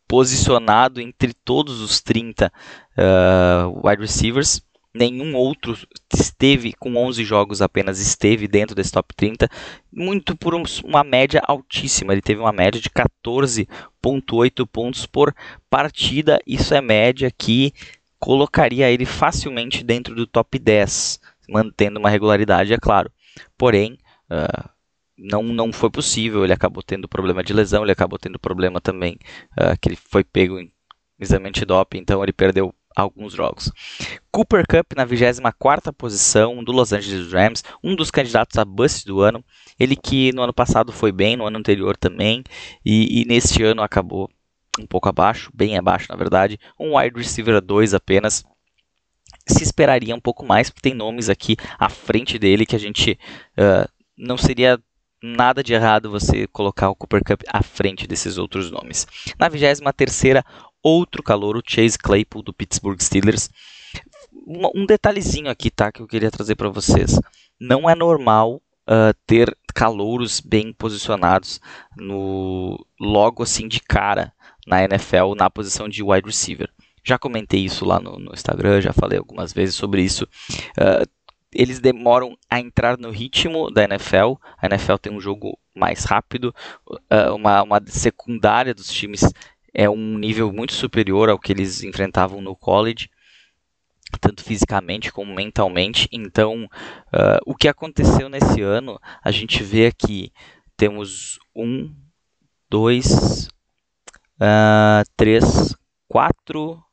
posicionado 0.08 1.00
entre 1.00 1.34
todos 1.34 1.80
os 1.80 2.02
30 2.02 2.52
uh, 2.98 3.88
wide 3.88 4.02
receivers. 4.02 4.62
Nenhum 4.94 5.36
outro 5.36 5.78
esteve 6.14 6.74
com 6.74 6.96
11 6.98 7.24
jogos 7.24 7.62
apenas 7.62 8.00
esteve 8.00 8.46
dentro 8.46 8.76
desse 8.76 8.92
top 8.92 9.16
30, 9.16 9.48
muito 9.92 10.36
por 10.36 10.54
uma 10.54 11.04
média 11.04 11.42
altíssima. 11.48 12.12
Ele 12.12 12.22
teve 12.22 12.42
uma 12.42 12.52
média 12.52 12.82
de 12.82 12.90
14.8 12.90 14.68
pontos 14.68 15.06
por 15.06 15.34
partida. 15.70 16.42
Isso 16.46 16.74
é 16.74 16.82
média 16.82 17.32
que 17.32 17.74
colocaria 18.20 18.92
ele 18.92 19.06
facilmente 19.06 19.84
dentro 19.84 20.14
do 20.14 20.28
top 20.28 20.60
10, 20.60 21.20
mantendo 21.50 21.98
uma 21.98 22.10
regularidade, 22.10 22.74
é 22.74 22.78
claro. 22.78 23.10
Porém, 23.58 23.98
uh, 24.30 24.70
não, 25.18 25.42
não 25.42 25.72
foi 25.72 25.90
possível. 25.90 26.44
Ele 26.44 26.54
acabou 26.54 26.84
tendo 26.84 27.08
problema 27.08 27.44
de 27.44 27.54
lesão, 27.54 27.84
ele 27.84 27.94
acabou 27.94 28.20
tendo 28.20 28.38
problema 28.38 28.82
também 28.82 29.18
uh, 29.54 29.78
que 29.80 29.88
ele 29.88 29.96
foi 29.96 30.24
pego 30.24 30.60
em 30.60 30.72
exame 31.18 31.50
doping, 31.52 32.00
então 32.00 32.22
ele 32.24 32.34
perdeu 32.34 32.74
alguns 32.96 33.34
jogos. 33.34 33.72
Cooper 34.32 34.66
Cup 34.68 34.94
na 34.96 35.06
24ª 35.06 35.94
posição 35.94 36.64
do 36.64 36.72
Los 36.72 36.94
Angeles 36.94 37.32
Rams, 37.32 37.64
um 37.84 37.96
dos 37.96 38.12
candidatos 38.12 38.58
a 38.58 38.66
bust 38.66 39.06
do 39.06 39.22
ano. 39.22 39.44
Ele 39.80 39.96
que 39.96 40.32
no 40.34 40.44
ano 40.44 40.54
passado 40.54 40.92
foi 40.92 41.12
bem, 41.12 41.36
no 41.36 41.46
ano 41.46 41.58
anterior 41.58 41.98
também, 41.98 42.44
e, 42.86 43.22
e 43.22 43.26
neste 43.26 43.64
ano 43.64 43.82
acabou 43.82 44.30
um 44.80 44.86
pouco 44.86 45.10
abaixo, 45.10 45.52
bem 45.54 45.78
abaixo 45.78 46.08
na 46.10 46.16
verdade. 46.16 46.60
Um 46.80 46.98
wide 46.98 47.18
receiver 47.18 47.62
2 47.62 47.94
apenas. 47.94 48.44
Se 49.48 49.64
esperaria 49.64 50.16
um 50.16 50.20
pouco 50.20 50.46
mais, 50.46 50.70
porque 50.70 50.90
tem 50.90 50.94
nomes 50.94 51.30
aqui 51.30 51.58
à 51.80 51.90
frente 51.90 52.38
dele 52.38 52.66
que 52.66 52.76
a 52.76 52.80
gente 52.80 53.18
uh, 53.58 53.90
não 54.18 54.38
seria 54.38 54.80
nada 55.22 55.64
de 55.64 55.74
errado 55.74 56.10
você 56.10 56.48
colocar 56.48 56.90
o 56.90 56.96
Cooper 56.96 57.24
Cup 57.24 57.44
à 57.48 57.62
frente 57.62 58.08
desses 58.08 58.38
outros 58.38 58.72
nomes. 58.72 59.06
Na 59.38 59.50
23ª, 59.50 60.44
outro 60.84 61.24
calor, 61.24 61.58
o 61.58 61.64
Chase 61.66 61.98
Claypool 61.98 62.44
do 62.44 62.54
Pittsburgh 62.54 63.02
Steelers. 63.02 63.50
Um, 64.76 64.86
detalhezinho 64.86 65.50
aqui, 65.50 65.70
tá, 65.70 65.92
que 65.92 66.02
eu 66.02 66.08
queria 66.08 66.32
trazer 66.32 66.56
para 66.56 66.70
vocês. 66.70 67.20
Não 67.60 67.90
é 67.90 67.96
normal 67.96 68.62
uh, 68.88 69.14
ter 69.26 69.56
calouros 69.74 70.40
bem 70.40 70.74
posicionados 70.74 71.60
no 71.96 72.86
logo 73.00 73.44
assim 73.44 73.68
de 73.68 73.80
cara 73.80 74.34
na 74.68 74.84
NFL 74.84 75.34
na 75.36 75.50
posição 75.50 75.88
de 75.88 76.04
wide 76.04 76.28
receiver. 76.28 76.70
Já 77.04 77.18
comentei 77.18 77.62
isso 77.62 77.84
lá 77.84 78.00
no, 78.00 78.20
no 78.20 78.34
Instagram, 78.34 78.82
já 78.82 78.94
falei 78.94 79.18
algumas 79.18 79.52
vezes 79.54 79.76
sobre 79.76 80.04
isso. 80.04 80.28
Uh, 80.78 81.08
eles 81.54 81.80
demoram 81.80 82.38
a 82.50 82.60
entrar 82.60 82.98
no 82.98 83.10
ritmo 83.10 83.70
da 83.72 83.84
NFL. 83.84 84.36
A 84.58 84.68
NFL 84.68 84.96
tem 84.96 85.12
um 85.12 85.20
jogo 85.20 85.58
mais 85.76 86.04
rápido, 86.06 86.54
uh, 86.90 87.36
uma, 87.36 87.64
uma 87.64 87.82
secundária 87.88 88.74
dos 88.74 88.88
times 88.88 89.22
é 89.74 89.90
um 89.90 90.18
nível 90.18 90.52
muito 90.52 90.74
superior 90.74 91.30
ao 91.30 91.40
que 91.40 91.52
eles 91.52 91.84
enfrentavam 91.84 92.42
no 92.42 92.56
college, 92.56 93.10
tanto 94.20 94.44
fisicamente 94.44 95.12
como 95.12 95.34
mentalmente. 95.34 96.08
Então, 96.12 96.66
uh, 96.66 97.40
o 97.46 97.56
que 97.56 97.68
aconteceu 97.68 98.28
nesse 98.28 98.62
ano, 98.62 99.00
a 99.24 99.32
gente 99.32 99.64
vê 99.64 99.86
aqui 99.86 100.32
temos 100.76 101.38
um, 101.56 101.94
dois, 102.70 103.48
uh, 104.40 105.04
três, 105.16 105.76
quatro, 106.08 106.84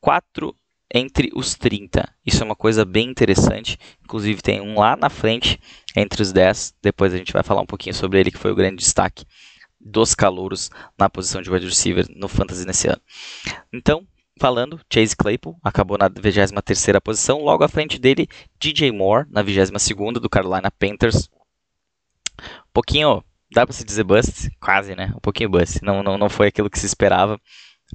quatro 0.00 0.54
entre 0.92 1.30
os 1.34 1.54
30. 1.54 2.12
Isso 2.24 2.42
é 2.42 2.44
uma 2.44 2.56
coisa 2.56 2.84
bem 2.84 3.08
interessante. 3.08 3.78
Inclusive, 4.02 4.42
tem 4.42 4.60
um 4.60 4.78
lá 4.78 4.96
na 4.96 5.08
frente, 5.08 5.60
entre 5.96 6.22
os 6.22 6.32
10. 6.32 6.74
Depois 6.82 7.14
a 7.14 7.16
gente 7.16 7.32
vai 7.32 7.42
falar 7.42 7.60
um 7.60 7.66
pouquinho 7.66 7.94
sobre 7.94 8.20
ele, 8.20 8.30
que 8.30 8.38
foi 8.38 8.50
o 8.50 8.56
grande 8.56 8.76
destaque 8.76 9.24
dos 9.86 10.14
calouros 10.14 10.70
na 10.98 11.08
posição 11.08 11.40
de 11.40 11.50
wide 11.50 11.66
receiver 11.66 12.06
no 12.14 12.28
Fantasy 12.28 12.66
nesse 12.66 12.88
ano. 12.88 13.00
Então, 13.72 14.06
falando, 14.38 14.80
Chase 14.92 15.16
Claypool 15.16 15.56
acabou 15.62 15.96
na 15.96 16.10
23ª 16.10 17.00
posição, 17.00 17.42
logo 17.42 17.62
à 17.62 17.68
frente 17.68 17.98
dele, 17.98 18.28
DJ 18.58 18.90
Moore 18.90 19.26
na 19.30 19.44
22ª 19.44 20.14
do 20.14 20.28
Carolina 20.28 20.70
Panthers. 20.70 21.30
Um 22.38 22.72
pouquinho, 22.72 23.22
dá 23.52 23.64
para 23.64 23.72
se 23.72 23.84
dizer 23.84 24.04
bust, 24.04 24.50
quase, 24.60 24.94
né? 24.94 25.12
Um 25.16 25.20
pouquinho 25.20 25.48
bust. 25.48 25.82
Não, 25.82 26.02
não, 26.02 26.18
não 26.18 26.28
foi 26.28 26.48
aquilo 26.48 26.68
que 26.68 26.78
se 26.78 26.86
esperava 26.86 27.40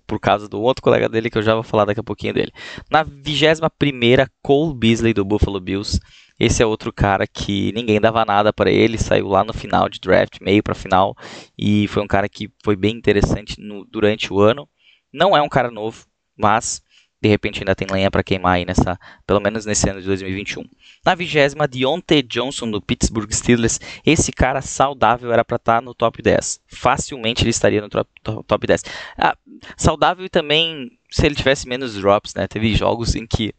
por 0.08 0.20
causa 0.20 0.48
do 0.48 0.62
outro 0.62 0.84
colega 0.84 1.08
dele 1.10 1.30
que 1.30 1.38
eu 1.38 1.42
já 1.42 1.54
vou 1.54 1.64
falar 1.64 1.86
daqui 1.86 2.00
a 2.00 2.04
pouquinho 2.04 2.34
dele. 2.34 2.52
Na 2.90 3.06
21ª, 3.06 4.28
Cole 4.42 4.76
Beasley 4.76 5.14
do 5.14 5.26
Buffalo 5.26 5.60
Bills. 5.60 6.00
Esse 6.40 6.64
é 6.64 6.66
outro 6.66 6.92
cara 6.92 7.28
que 7.28 7.72
ninguém 7.74 8.02
dava 8.02 8.26
nada 8.26 8.52
para 8.52 8.72
ele, 8.72 8.98
saiu 8.98 9.28
lá 9.28 9.44
no 9.44 9.54
final 9.54 9.88
de 9.88 10.00
draft, 10.00 10.40
meio 10.42 10.64
para 10.64 10.74
final, 10.74 11.16
e 11.56 11.88
foi 11.88 12.02
um 12.02 12.08
cara 12.08 12.28
que 12.28 12.50
foi 12.64 12.76
bem 12.76 12.96
interessante 12.96 13.62
no, 13.62 13.86
durante 13.86 14.34
o 14.34 14.40
ano. 14.40 14.68
Não 15.14 15.38
é 15.38 15.42
um 15.42 15.50
cara 15.50 15.70
novo, 15.70 16.04
mas 16.36 16.82
de 17.22 17.30
repente 17.30 17.60
ainda 17.60 17.76
tem 17.76 17.88
lenha 17.88 18.10
para 18.10 18.24
queimar 18.24 18.56
aí 18.56 18.66
nessa, 18.66 19.00
pelo 19.28 19.40
menos 19.40 19.66
nesse 19.66 19.88
ano 19.88 20.02
de 20.02 20.08
2021. 20.08 20.66
Na 21.06 21.14
vigésima, 21.14 21.68
Deontay 21.68 22.24
Johnson 22.24 22.72
do 22.72 22.82
Pittsburgh 22.82 23.32
Steelers. 23.32 23.80
Esse 24.04 24.32
cara 24.32 24.62
saudável 24.62 25.32
era 25.32 25.46
para 25.46 25.58
estar 25.58 25.76
tá 25.76 25.82
no 25.82 25.94
top 25.94 26.22
10. 26.22 26.62
Facilmente 26.68 27.44
ele 27.44 27.52
estaria 27.52 27.80
no 27.80 27.90
top, 27.90 28.10
top 28.48 28.68
10. 28.68 28.84
Ah, 29.18 29.38
saudável 29.78 30.28
também 30.30 30.90
se 31.12 31.26
ele 31.26 31.36
tivesse 31.36 31.68
menos 31.68 31.94
drops, 31.94 32.34
né? 32.34 32.48
Teve 32.48 32.74
jogos 32.74 33.16
em 33.16 33.28
que 33.28 33.54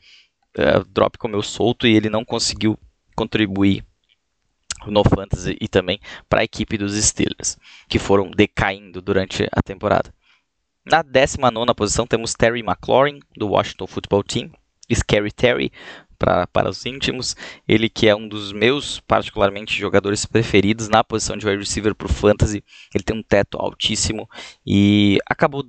uh, 0.58 0.84
drop 0.90 1.16
comeu 1.16 1.42
solto 1.42 1.86
e 1.86 1.94
ele 1.94 2.10
não 2.10 2.24
conseguiu 2.24 2.76
contribuir 3.14 3.84
no 4.86 5.04
fantasy 5.04 5.56
e 5.60 5.68
também 5.68 6.00
para 6.28 6.40
a 6.40 6.44
equipe 6.44 6.76
dos 6.76 6.94
Steelers, 6.94 7.56
que 7.88 8.00
foram 8.00 8.30
decaindo 8.30 9.00
durante 9.00 9.46
a 9.52 9.62
temporada. 9.62 10.12
Na 10.84 11.02
19 11.02 11.74
posição 11.74 12.06
temos 12.06 12.34
Terry 12.34 12.60
McLaurin, 12.60 13.20
do 13.36 13.48
Washington 13.48 13.86
Football 13.86 14.24
Team, 14.24 14.50
Scary 14.92 15.30
Terry, 15.30 15.72
pra, 16.18 16.46
para 16.46 16.68
os 16.70 16.84
íntimos, 16.84 17.36
ele 17.66 17.88
que 17.88 18.08
é 18.08 18.14
um 18.14 18.28
dos 18.28 18.52
meus, 18.52 19.00
particularmente, 19.00 19.78
jogadores 19.78 20.26
preferidos 20.26 20.88
na 20.88 21.02
posição 21.02 21.36
de 21.36 21.46
wide 21.46 21.58
receiver 21.58 21.94
para 21.94 22.06
o 22.06 22.12
Fantasy, 22.12 22.64
ele 22.94 23.04
tem 23.04 23.16
um 23.16 23.22
teto 23.22 23.58
altíssimo 23.58 24.28
e 24.66 25.18
acabou, 25.26 25.64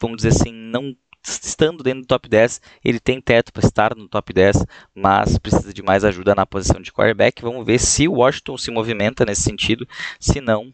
vamos 0.00 0.16
dizer 0.18 0.28
assim, 0.30 0.52
não 0.52 0.94
estando 1.22 1.82
dentro 1.82 2.02
do 2.02 2.06
top 2.06 2.28
10, 2.28 2.60
ele 2.84 3.00
tem 3.00 3.20
teto 3.20 3.50
para 3.50 3.66
estar 3.66 3.94
no 3.94 4.08
top 4.08 4.32
10, 4.32 4.64
mas 4.94 5.38
precisa 5.38 5.72
de 5.72 5.82
mais 5.82 6.04
ajuda 6.04 6.34
na 6.34 6.44
posição 6.44 6.82
de 6.82 6.92
quarterback. 6.92 7.40
Vamos 7.40 7.64
ver 7.64 7.78
se 7.78 8.06
o 8.06 8.16
Washington 8.16 8.58
se 8.58 8.70
movimenta 8.70 9.24
nesse 9.24 9.40
sentido. 9.40 9.88
Se 10.20 10.40
não, 10.42 10.72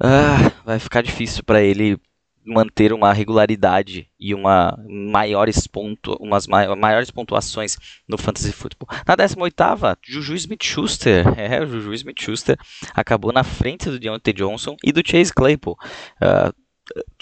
ah, 0.00 0.50
vai 0.64 0.78
ficar 0.78 1.02
difícil 1.02 1.44
para 1.44 1.60
ele 1.60 2.00
manter 2.48 2.92
uma 2.92 3.12
regularidade 3.12 4.08
e 4.18 4.34
uma 4.34 4.76
maiores 4.88 5.66
ponto, 5.66 6.14
umas 6.14 6.46
maiores 6.46 7.10
pontuações 7.10 7.76
no 8.08 8.16
fantasy 8.16 8.52
football. 8.52 8.88
Na 9.06 9.16
18ª, 9.16 9.98
Juju 10.02 10.34
Smith-Schuster, 10.34 11.26
é, 11.38 11.64
Juju 11.66 11.92
Smith-Schuster 11.92 12.56
acabou 12.94 13.32
na 13.32 13.44
frente 13.44 13.90
do 13.90 13.98
Deontay 13.98 14.32
Johnson 14.32 14.76
e 14.82 14.90
do 14.90 15.02
Chase 15.06 15.32
Claypool. 15.32 15.76
Uh, 16.22 16.52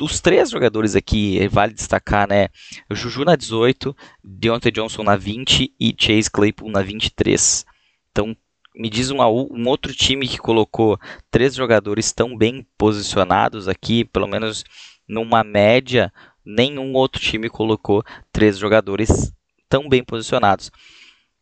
os 0.00 0.20
três 0.20 0.50
jogadores 0.50 0.94
aqui, 0.94 1.48
vale 1.48 1.74
destacar, 1.74 2.28
né? 2.28 2.48
Juju 2.88 3.24
na 3.24 3.34
18, 3.34 3.96
Deontay 4.22 4.70
Johnson 4.70 5.02
na 5.02 5.16
20 5.16 5.74
e 5.78 5.94
Chase 5.98 6.30
Claypool 6.30 6.70
na 6.70 6.82
23. 6.82 7.66
Então, 8.12 8.36
me 8.76 8.88
diz 8.88 9.10
um, 9.10 9.18
um 9.18 9.66
outro 9.66 9.92
time 9.92 10.28
que 10.28 10.38
colocou 10.38 10.98
três 11.30 11.54
jogadores 11.54 12.12
tão 12.12 12.36
bem 12.36 12.64
posicionados 12.78 13.66
aqui, 13.66 14.04
pelo 14.04 14.28
menos 14.28 14.64
numa 15.08 15.44
média, 15.44 16.12
nenhum 16.44 16.92
outro 16.94 17.20
time 17.20 17.48
colocou 17.48 18.04
três 18.32 18.58
jogadores 18.58 19.32
tão 19.68 19.88
bem 19.88 20.04
posicionados. 20.04 20.70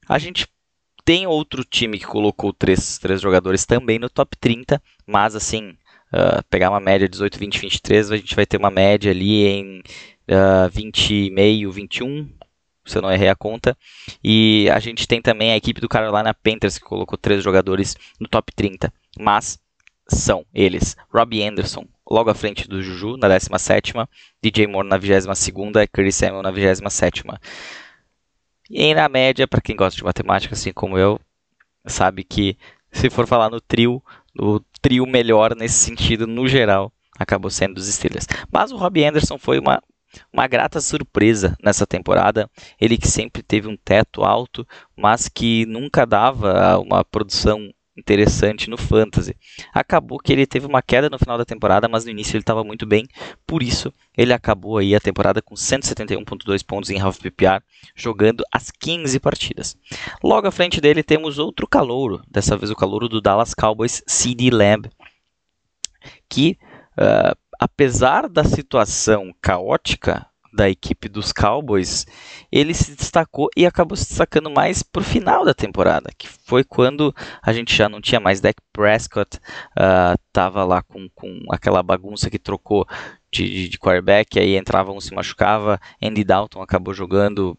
A 0.08 0.18
gente 0.18 0.46
tem 1.04 1.26
outro 1.26 1.64
time 1.64 1.98
que 1.98 2.06
colocou 2.06 2.52
três, 2.52 2.98
três 2.98 3.20
jogadores 3.20 3.66
também 3.66 3.98
no 3.98 4.08
top 4.08 4.36
30, 4.38 4.82
mas 5.06 5.36
assim, 5.36 5.76
uh, 6.12 6.42
pegar 6.48 6.70
uma 6.70 6.80
média 6.80 7.08
18, 7.08 7.38
20, 7.38 7.60
23, 7.60 8.10
a 8.10 8.16
gente 8.16 8.34
vai 8.34 8.46
ter 8.46 8.56
uma 8.56 8.70
média 8.70 9.10
ali 9.10 9.46
em 9.46 9.78
uh, 10.28 10.70
20,5, 10.70 11.70
21, 11.70 12.30
se 12.86 12.98
eu 12.98 13.02
não 13.02 13.12
errei 13.12 13.28
a 13.28 13.36
conta. 13.36 13.76
E 14.22 14.68
a 14.70 14.78
gente 14.78 15.06
tem 15.06 15.20
também 15.20 15.52
a 15.52 15.56
equipe 15.56 15.80
do 15.80 15.88
Carolina 15.88 16.32
Panthers 16.32 16.78
que 16.78 16.84
colocou 16.84 17.18
três 17.18 17.42
jogadores 17.42 17.96
no 18.18 18.26
top 18.26 18.52
30, 18.54 18.92
mas 19.18 19.58
são 20.08 20.44
eles: 20.54 20.96
Robbie 21.12 21.42
Anderson, 21.42 21.86
logo 22.08 22.30
à 22.30 22.34
frente 22.34 22.68
do 22.68 22.82
Juju, 22.82 23.16
na 23.16 23.28
17, 23.28 23.94
DJ 24.42 24.66
Moore 24.66 24.88
na 24.88 24.98
22 24.98 25.76
e 25.76 25.86
Chris 25.86 26.16
Samuel 26.16 26.42
na 26.42 26.50
27. 26.50 27.24
E 28.70 28.94
na 28.94 29.08
média, 29.08 29.46
para 29.46 29.60
quem 29.60 29.76
gosta 29.76 29.96
de 29.96 30.04
matemática, 30.04 30.54
assim 30.54 30.72
como 30.72 30.98
eu, 30.98 31.20
sabe 31.86 32.24
que 32.24 32.56
se 32.90 33.10
for 33.10 33.26
falar 33.26 33.50
no 33.50 33.60
trio, 33.60 34.02
o 34.38 34.60
trio 34.80 35.06
melhor 35.06 35.54
nesse 35.54 35.74
sentido, 35.74 36.26
no 36.26 36.46
geral, 36.48 36.92
acabou 37.18 37.50
sendo 37.50 37.74
dos 37.74 37.86
Steelers. 37.86 38.26
Mas 38.52 38.72
o 38.72 38.76
Robbie 38.76 39.04
Anderson 39.04 39.38
foi 39.38 39.58
uma, 39.58 39.82
uma 40.32 40.46
grata 40.46 40.80
surpresa 40.80 41.56
nessa 41.62 41.86
temporada. 41.86 42.48
Ele 42.80 42.96
que 42.96 43.08
sempre 43.08 43.42
teve 43.42 43.68
um 43.68 43.76
teto 43.76 44.22
alto, 44.22 44.66
mas 44.96 45.28
que 45.28 45.66
nunca 45.66 46.06
dava 46.06 46.78
uma 46.78 47.04
produção 47.04 47.70
interessante 47.96 48.68
no 48.68 48.76
fantasy. 48.76 49.36
Acabou 49.72 50.18
que 50.18 50.32
ele 50.32 50.46
teve 50.46 50.66
uma 50.66 50.82
queda 50.82 51.08
no 51.08 51.18
final 51.18 51.38
da 51.38 51.44
temporada, 51.44 51.88
mas 51.88 52.04
no 52.04 52.10
início 52.10 52.36
ele 52.36 52.42
estava 52.42 52.64
muito 52.64 52.86
bem, 52.86 53.06
por 53.46 53.62
isso 53.62 53.92
ele 54.16 54.32
acabou 54.32 54.78
aí 54.78 54.94
a 54.94 55.00
temporada 55.00 55.40
com 55.40 55.54
171.2 55.54 56.64
pontos 56.64 56.90
em 56.90 57.00
half 57.00 57.18
PPR, 57.18 57.62
jogando 57.94 58.44
as 58.52 58.70
15 58.70 59.18
partidas. 59.20 59.76
Logo 60.22 60.46
à 60.46 60.50
frente 60.50 60.80
dele 60.80 61.02
temos 61.02 61.38
outro 61.38 61.66
calouro, 61.66 62.22
dessa 62.30 62.56
vez 62.56 62.70
o 62.70 62.76
calouro 62.76 63.08
do 63.08 63.20
Dallas 63.20 63.54
Cowboys, 63.54 64.02
CD 64.06 64.50
Lamb, 64.50 64.90
que 66.28 66.58
uh, 66.98 67.36
apesar 67.58 68.28
da 68.28 68.44
situação 68.44 69.34
caótica 69.40 70.26
da 70.54 70.70
equipe 70.70 71.08
dos 71.08 71.32
Cowboys, 71.32 72.06
ele 72.50 72.72
se 72.72 72.94
destacou 72.94 73.48
e 73.56 73.66
acabou 73.66 73.96
se 73.96 74.08
destacando 74.08 74.48
mais 74.48 74.82
para 74.82 75.00
o 75.02 75.04
final 75.04 75.44
da 75.44 75.52
temporada, 75.52 76.10
que 76.16 76.28
foi 76.28 76.62
quando 76.62 77.14
a 77.42 77.52
gente 77.52 77.74
já 77.74 77.88
não 77.88 78.00
tinha 78.00 78.20
mais 78.20 78.40
Dak 78.40 78.60
Prescott, 78.72 79.38
uh, 79.76 80.66
lá 80.66 80.82
com, 80.82 81.08
com 81.14 81.40
aquela 81.50 81.82
bagunça 81.82 82.30
que 82.30 82.38
trocou 82.38 82.86
de, 83.32 83.48
de, 83.48 83.68
de 83.68 83.78
quarterback, 83.78 84.38
aí 84.38 84.56
entrava 84.56 84.92
um 84.92 85.00
se 85.00 85.12
machucava, 85.12 85.80
Andy 86.00 86.22
Dalton 86.22 86.62
acabou 86.62 86.94
jogando 86.94 87.58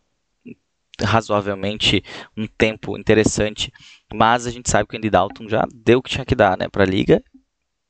razoavelmente 1.01 2.01
um 2.37 2.47
tempo 2.47 2.97
interessante, 2.97 3.73
mas 4.13 4.47
a 4.47 4.51
gente 4.51 4.69
sabe 4.69 4.87
que 4.87 4.95
o 4.95 4.97
Andy 4.97 5.09
Dalton 5.09 5.49
já 5.49 5.67
deu 5.73 5.99
o 5.99 6.01
que 6.01 6.09
tinha 6.09 6.25
que 6.25 6.35
dar 6.35 6.57
né, 6.57 6.69
para 6.69 6.83
a 6.83 6.87
liga 6.87 7.21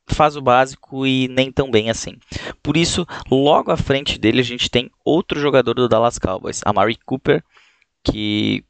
faz 0.07 0.35
o 0.35 0.41
básico 0.41 1.05
e 1.05 1.27
nem 1.27 1.51
tão 1.51 1.69
bem 1.69 1.89
assim. 1.89 2.17
Por 2.61 2.77
isso, 2.77 3.05
logo 3.29 3.71
à 3.71 3.77
frente 3.77 4.17
dele 4.17 4.41
a 4.41 4.43
gente 4.43 4.69
tem 4.69 4.89
outro 5.03 5.39
jogador 5.39 5.73
do 5.73 5.89
Dallas 5.89 6.19
Cowboys, 6.19 6.61
a 6.65 6.71
Mari 6.71 6.97
Cooper, 7.05 7.43
que 8.03 8.63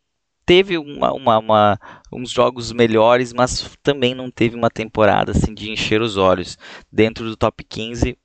teve 0.46 0.78
uma, 0.78 1.12
uma, 1.12 1.38
uma, 1.40 1.80
uns 2.12 2.30
jogos 2.30 2.72
melhores, 2.72 3.34
mas 3.34 3.78
também 3.82 4.14
não 4.14 4.30
teve 4.30 4.56
uma 4.56 4.70
temporada 4.70 5.32
assim 5.32 5.54
de 5.54 5.72
encher 5.72 6.02
os 6.02 6.18
olhos. 6.18 6.58
Dentro 6.92 7.26
do 7.26 7.36
top 7.36 7.64
15, 7.64 8.18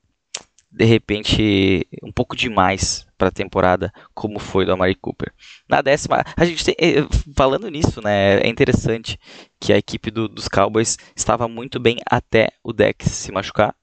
de 0.71 0.85
repente, 0.85 1.87
um 2.03 2.11
pouco 2.11 2.35
demais 2.35 3.05
para 3.21 3.27
a 3.27 3.31
temporada, 3.31 3.93
como 4.15 4.39
foi 4.39 4.65
do 4.65 4.73
Amari 4.73 4.95
Cooper. 4.95 5.31
Na 5.69 5.79
décima, 5.79 6.23
a 6.35 6.43
gente 6.43 6.65
tem, 6.65 6.75
eh, 6.79 7.05
falando 7.37 7.69
nisso, 7.69 8.01
né, 8.01 8.39
é 8.39 8.47
interessante 8.47 9.19
que 9.59 9.71
a 9.71 9.77
equipe 9.77 10.09
do, 10.09 10.27
dos 10.27 10.47
Cowboys 10.47 10.97
estava 11.15 11.47
muito 11.47 11.79
bem 11.79 11.97
até 12.03 12.49
o 12.63 12.73
Dex 12.73 13.05
se 13.11 13.31
machucar. 13.31 13.75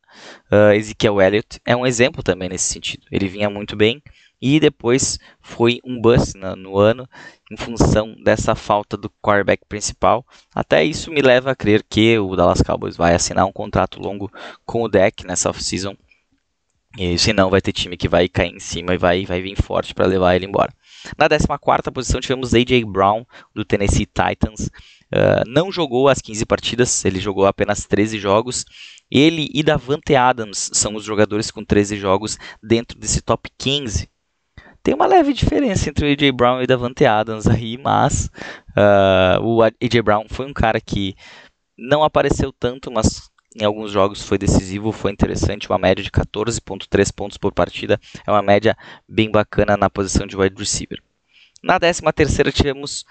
Uh, 0.51 0.73
Ezekiel 0.73 1.23
Elliott 1.23 1.61
é 1.65 1.77
um 1.77 1.87
exemplo 1.87 2.21
também 2.21 2.49
nesse 2.49 2.65
sentido. 2.65 3.07
Ele 3.13 3.29
vinha 3.29 3.49
muito 3.49 3.77
bem 3.77 4.03
e 4.43 4.59
depois 4.59 5.21
foi 5.41 5.79
um 5.85 6.01
bust 6.01 6.37
no, 6.37 6.57
no 6.57 6.77
ano 6.77 7.09
em 7.49 7.57
função 7.57 8.17
dessa 8.25 8.57
falta 8.57 8.97
do 8.97 9.09
quarterback 9.23 9.63
principal. 9.69 10.27
Até 10.53 10.83
isso 10.83 11.13
me 11.13 11.23
leva 11.23 11.53
a 11.53 11.55
crer 11.55 11.85
que 11.89 12.19
o 12.19 12.35
Dallas 12.35 12.61
Cowboys 12.61 12.97
vai 12.97 13.15
assinar 13.15 13.47
um 13.47 13.53
contrato 13.53 14.01
longo 14.01 14.29
com 14.67 14.83
o 14.83 14.89
Deck 14.89 15.25
nessa 15.25 15.49
off-season 15.49 15.95
e 16.97 17.19
senão 17.19 17.51
vai 17.51 17.61
ter 17.61 17.73
time 17.73 17.97
que 17.97 18.09
vai 18.09 18.29
cair 18.29 18.55
em 18.55 18.59
cima 18.59 18.95
e 18.95 18.99
vai, 18.99 19.27
vai 19.27 19.43
vir 19.43 19.61
forte 19.61 19.95
para 19.95 20.07
levar 20.07 20.35
ele 20.35 20.47
embora. 20.47 20.73
Na 21.17 21.29
14 21.29 21.91
posição 21.93 22.21
tivemos 22.21 22.55
AJ 22.55 22.85
Brown 22.85 23.25
do 23.55 23.65
Tennessee 23.65 24.07
Titans. 24.07 24.71
Uh, 25.11 25.43
não 25.47 25.73
jogou 25.73 26.09
as 26.09 26.21
15 26.21 26.45
partidas, 26.45 27.05
ele 27.05 27.21
jogou 27.21 27.47
apenas 27.47 27.85
13 27.85 28.19
jogos. 28.19 28.65
Ele 29.11 29.49
e 29.55 29.63
Davante 29.63 30.15
Adams 30.15 30.71
são 30.73 30.95
os 30.95 31.05
jogadores 31.05 31.51
com 31.51 31.65
13 31.65 31.97
jogos 31.97 32.39
dentro 32.63 32.99
desse 32.99 33.21
top 33.23 33.51
15. 33.57 34.09
tem 34.83 34.95
uma 34.95 35.07
leve 35.07 35.33
diferença 35.33 35.89
entre 35.89 36.07
o 36.07 36.13
A.J. 36.13 36.33
Brown 36.33 36.61
e 36.61 36.65
o 36.65 36.67
Davante 36.67 37.05
Adams 37.05 37.47
aí, 37.47 37.79
mas 37.79 38.31
uh, 38.77 39.43
o 39.43 39.63
A.J. 39.63 40.03
Brown 40.03 40.27
foi 40.29 40.47
um 40.47 40.53
cara 40.53 40.81
que 40.81 41.15
não 41.77 42.03
apareceu 42.03 42.53
tanto, 42.53 42.91
mas 42.91 43.31
em 43.59 43.65
alguns 43.65 43.91
jogos 43.91 44.23
foi 44.23 44.39
decisivo, 44.39 44.93
foi 44.93 45.13
interessante, 45.13 45.69
uma 45.69 45.79
média 45.79 46.03
de 46.03 46.11
14.3 46.11 47.13
pontos 47.13 47.37
por 47.37 47.53
partida, 47.53 48.01
é 48.27 48.31
uma 48.31 48.43
média 48.43 48.77
bem 49.09 49.31
bacana 49.31 49.77
na 49.77 49.91
posição 49.91 50.27
de 50.27 50.37
wide 50.37 50.57
receiver. 50.57 51.03
Na 51.63 51.79
13 51.79 52.03
terceira 52.15 52.53
tivemos 52.53 53.05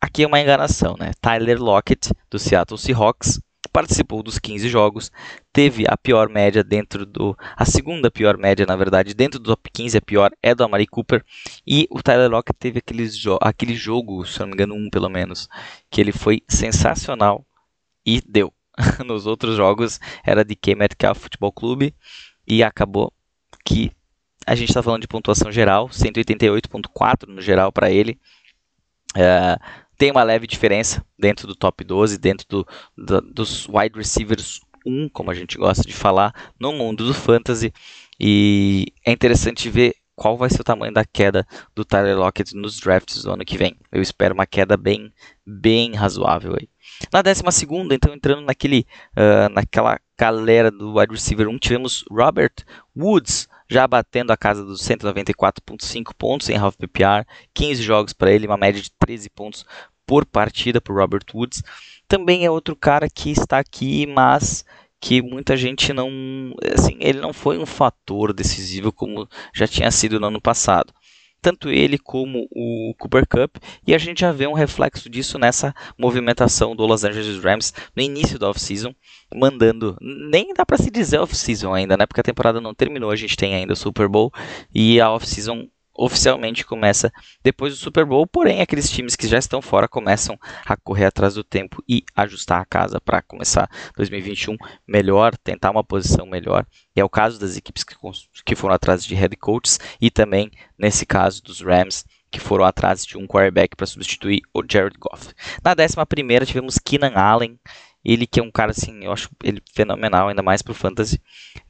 aqui 0.00 0.22
é 0.22 0.26
uma 0.26 0.40
enganação, 0.40 0.96
né? 0.98 1.10
Tyler 1.20 1.60
Lockett 1.60 2.12
do 2.30 2.38
Seattle 2.38 2.78
Seahawks 2.78 3.40
participou 3.74 4.22
dos 4.22 4.38
15 4.38 4.68
jogos, 4.68 5.10
teve 5.52 5.84
a 5.88 5.96
pior 5.96 6.28
média 6.28 6.62
dentro 6.62 7.04
do. 7.04 7.36
A 7.56 7.64
segunda 7.64 8.08
pior 8.08 8.38
média, 8.38 8.64
na 8.64 8.76
verdade, 8.76 9.12
dentro 9.14 9.40
do 9.40 9.50
top 9.50 9.68
15, 9.72 9.98
a 9.98 10.00
pior 10.00 10.30
é 10.40 10.54
do 10.54 10.62
Amari 10.62 10.86
Cooper. 10.86 11.24
E 11.66 11.88
o 11.90 12.00
Tyler 12.00 12.30
Lockett 12.30 12.56
teve 12.56 12.78
aqueles 12.78 13.16
jo 13.16 13.36
aquele 13.42 13.74
jogo, 13.74 14.24
se 14.24 14.38
não 14.38 14.46
me 14.46 14.52
engano, 14.52 14.76
um 14.76 14.88
pelo 14.88 15.08
menos, 15.08 15.48
que 15.90 16.00
ele 16.00 16.12
foi 16.12 16.42
sensacional 16.48 17.44
e 18.06 18.20
deu. 18.20 18.52
Nos 19.04 19.26
outros 19.26 19.56
jogos 19.56 20.00
era 20.24 20.44
de 20.44 20.54
K 20.56 20.74
Metcalf 20.74 21.20
Futebol 21.20 21.52
Clube 21.52 21.94
e 22.46 22.62
acabou 22.62 23.12
que 23.64 23.90
a 24.46 24.54
gente 24.54 24.68
está 24.68 24.82
falando 24.82 25.02
de 25.02 25.08
pontuação 25.08 25.50
geral, 25.50 25.88
188.4 25.88 27.28
no 27.28 27.40
geral 27.40 27.72
para 27.72 27.90
ele. 27.90 28.18
Uh, 29.16 29.58
tem 29.96 30.10
uma 30.10 30.22
leve 30.22 30.46
diferença 30.46 31.04
dentro 31.18 31.46
do 31.46 31.54
top 31.54 31.82
12, 31.84 32.18
dentro 32.18 32.46
do, 32.48 32.66
do, 32.96 33.20
dos 33.20 33.68
wide 33.68 33.96
receivers 33.96 34.60
1, 34.84 35.08
como 35.10 35.30
a 35.30 35.34
gente 35.34 35.56
gosta 35.56 35.82
de 35.82 35.92
falar, 35.94 36.34
no 36.58 36.72
mundo 36.72 37.06
do 37.06 37.14
fantasy. 37.14 37.72
E 38.20 38.92
é 39.06 39.12
interessante 39.12 39.70
ver 39.70 39.94
qual 40.14 40.36
vai 40.36 40.50
ser 40.50 40.60
o 40.60 40.64
tamanho 40.64 40.92
da 40.92 41.04
queda 41.04 41.46
do 41.74 41.84
Tyler 41.84 42.16
Lockett 42.16 42.54
nos 42.54 42.78
drafts 42.78 43.22
do 43.22 43.32
ano 43.32 43.44
que 43.44 43.56
vem. 43.56 43.76
Eu 43.90 44.02
espero 44.02 44.34
uma 44.34 44.46
queda 44.46 44.76
bem, 44.76 45.12
bem 45.46 45.94
razoável 45.94 46.56
aí. 46.60 46.68
Na 47.12 47.22
12 47.22 47.42
então 47.92 48.14
entrando 48.14 48.42
naquele, 48.42 48.86
uh, 49.16 49.48
naquela 49.52 49.98
galera 50.18 50.70
do 50.70 50.98
wide 50.98 51.12
receiver 51.12 51.48
1, 51.48 51.58
tivemos 51.58 52.04
Robert 52.10 52.54
Woods, 52.96 53.48
já 53.68 53.86
batendo 53.86 54.32
a 54.32 54.36
casa 54.36 54.64
dos 54.64 54.82
194.5 54.82 56.12
pontos 56.16 56.48
em 56.48 56.56
half 56.56 56.76
PPR, 56.76 57.26
15 57.52 57.82
jogos 57.82 58.12
para 58.12 58.30
ele, 58.30 58.46
uma 58.46 58.56
média 58.56 58.80
de 58.80 58.90
13 58.92 59.30
pontos 59.30 59.64
por 60.06 60.24
partida 60.26 60.80
para 60.80 60.94
Robert 60.94 61.24
Woods. 61.34 61.62
Também 62.06 62.44
é 62.44 62.50
outro 62.50 62.76
cara 62.76 63.08
que 63.08 63.30
está 63.30 63.58
aqui, 63.58 64.06
mas 64.06 64.64
que 65.00 65.20
muita 65.20 65.56
gente 65.56 65.92
não, 65.92 66.10
assim, 66.74 66.96
ele 67.00 67.20
não 67.20 67.32
foi 67.32 67.58
um 67.58 67.66
fator 67.66 68.32
decisivo 68.32 68.90
como 68.92 69.28
já 69.54 69.66
tinha 69.66 69.90
sido 69.90 70.18
no 70.18 70.28
ano 70.28 70.40
passado 70.40 70.92
tanto 71.44 71.68
ele 71.68 71.98
como 71.98 72.48
o 72.50 72.94
Cooper 72.98 73.26
Cup, 73.28 73.56
e 73.86 73.94
a 73.94 73.98
gente 73.98 74.22
já 74.22 74.32
vê 74.32 74.46
um 74.46 74.54
reflexo 74.54 75.10
disso 75.10 75.38
nessa 75.38 75.74
movimentação 75.98 76.74
do 76.74 76.86
Los 76.86 77.04
Angeles 77.04 77.44
Rams 77.44 77.74
no 77.94 78.02
início 78.02 78.38
da 78.38 78.48
off-season, 78.48 78.94
mandando, 79.34 79.94
nem 80.00 80.54
dá 80.54 80.64
para 80.64 80.78
se 80.78 80.90
dizer 80.90 81.18
off-season 81.18 81.74
ainda, 81.74 81.98
né, 81.98 82.06
porque 82.06 82.20
a 82.20 82.24
temporada 82.24 82.62
não 82.62 82.72
terminou, 82.72 83.10
a 83.10 83.16
gente 83.16 83.36
tem 83.36 83.54
ainda 83.54 83.74
o 83.74 83.76
Super 83.76 84.08
Bowl, 84.08 84.32
e 84.74 84.98
a 84.98 85.10
off-season 85.10 85.68
oficialmente 85.94 86.64
começa 86.64 87.12
depois 87.42 87.72
do 87.72 87.78
Super 87.78 88.04
Bowl, 88.04 88.26
porém 88.26 88.60
aqueles 88.60 88.90
times 88.90 89.14
que 89.14 89.28
já 89.28 89.38
estão 89.38 89.62
fora 89.62 89.86
começam 89.86 90.38
a 90.66 90.76
correr 90.76 91.06
atrás 91.06 91.34
do 91.34 91.44
tempo 91.44 91.82
e 91.88 92.04
ajustar 92.16 92.60
a 92.60 92.64
casa 92.64 93.00
para 93.00 93.22
começar 93.22 93.68
2021 93.96 94.56
melhor, 94.86 95.36
tentar 95.36 95.70
uma 95.70 95.84
posição 95.84 96.26
melhor. 96.26 96.66
E 96.96 97.00
é 97.00 97.04
o 97.04 97.08
caso 97.08 97.38
das 97.38 97.56
equipes 97.56 97.84
que, 97.84 97.94
que 98.44 98.56
foram 98.56 98.74
atrás 98.74 99.04
de 99.04 99.14
head 99.14 99.36
coaches 99.36 99.78
e 100.00 100.10
também 100.10 100.50
nesse 100.78 101.06
caso 101.06 101.42
dos 101.42 101.60
Rams 101.60 102.04
que 102.30 102.40
foram 102.40 102.64
atrás 102.64 103.06
de 103.06 103.16
um 103.16 103.28
quarterback 103.28 103.76
para 103.76 103.86
substituir 103.86 104.42
o 104.52 104.60
Jared 104.68 104.98
Goff. 104.98 105.32
Na 105.62 105.72
décima 105.72 106.04
primeira 106.04 106.44
tivemos 106.44 106.78
Keenan 106.78 107.14
Allen 107.14 107.56
ele 108.04 108.26
que 108.26 108.38
é 108.38 108.42
um 108.42 108.50
cara 108.50 108.70
assim, 108.70 109.04
eu 109.04 109.12
acho 109.12 109.30
ele 109.42 109.62
fenomenal, 109.72 110.28
ainda 110.28 110.42
mais 110.42 110.60
pro 110.60 110.74
fantasy. 110.74 111.20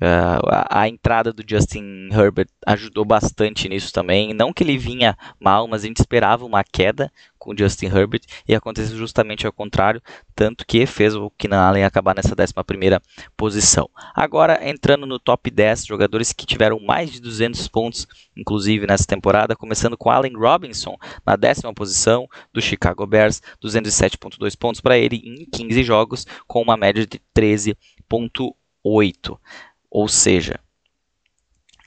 Uh, 0.00 0.48
a, 0.48 0.80
a, 0.80 0.88
entrada 0.88 1.32
do 1.32 1.44
Justin 1.48 2.08
Herbert 2.10 2.48
ajudou 2.66 3.04
bastante 3.04 3.68
nisso 3.68 3.92
também. 3.92 4.34
Não 4.34 4.52
que 4.52 4.64
ele 4.64 4.76
vinha 4.76 5.16
mal, 5.38 5.68
mas 5.68 5.84
a 5.84 5.86
gente 5.86 5.98
esperava 5.98 6.44
uma 6.44 6.64
queda 6.64 7.12
com 7.44 7.54
Justin 7.56 7.86
Herbert 7.86 8.22
e 8.48 8.54
aconteceu 8.54 8.96
justamente 8.96 9.46
ao 9.46 9.52
contrário, 9.52 10.02
tanto 10.34 10.66
que 10.66 10.86
fez 10.86 11.14
o 11.14 11.30
Keenan 11.30 11.60
Allen 11.60 11.84
acabar 11.84 12.14
nessa 12.14 12.34
11 12.34 12.54
posição. 13.36 13.88
Agora, 14.14 14.66
entrando 14.66 15.04
no 15.04 15.18
top 15.18 15.50
10, 15.50 15.84
jogadores 15.84 16.32
que 16.32 16.46
tiveram 16.46 16.80
mais 16.80 17.12
de 17.12 17.20
200 17.20 17.68
pontos, 17.68 18.08
inclusive 18.34 18.86
nessa 18.86 19.04
temporada, 19.04 19.54
começando 19.54 19.96
com 19.96 20.10
Allen 20.10 20.34
Robinson 20.34 20.96
na 21.26 21.36
décima 21.36 21.74
posição 21.74 22.26
do 22.52 22.62
Chicago 22.62 23.06
Bears, 23.06 23.42
207.2 23.62 24.56
pontos 24.56 24.80
para 24.80 24.96
ele 24.96 25.16
em 25.16 25.44
15 25.44 25.84
jogos, 25.84 26.26
com 26.46 26.62
uma 26.62 26.78
média 26.78 27.06
de 27.06 27.20
13.8. 27.36 29.38
Ou 29.90 30.08
seja, 30.08 30.58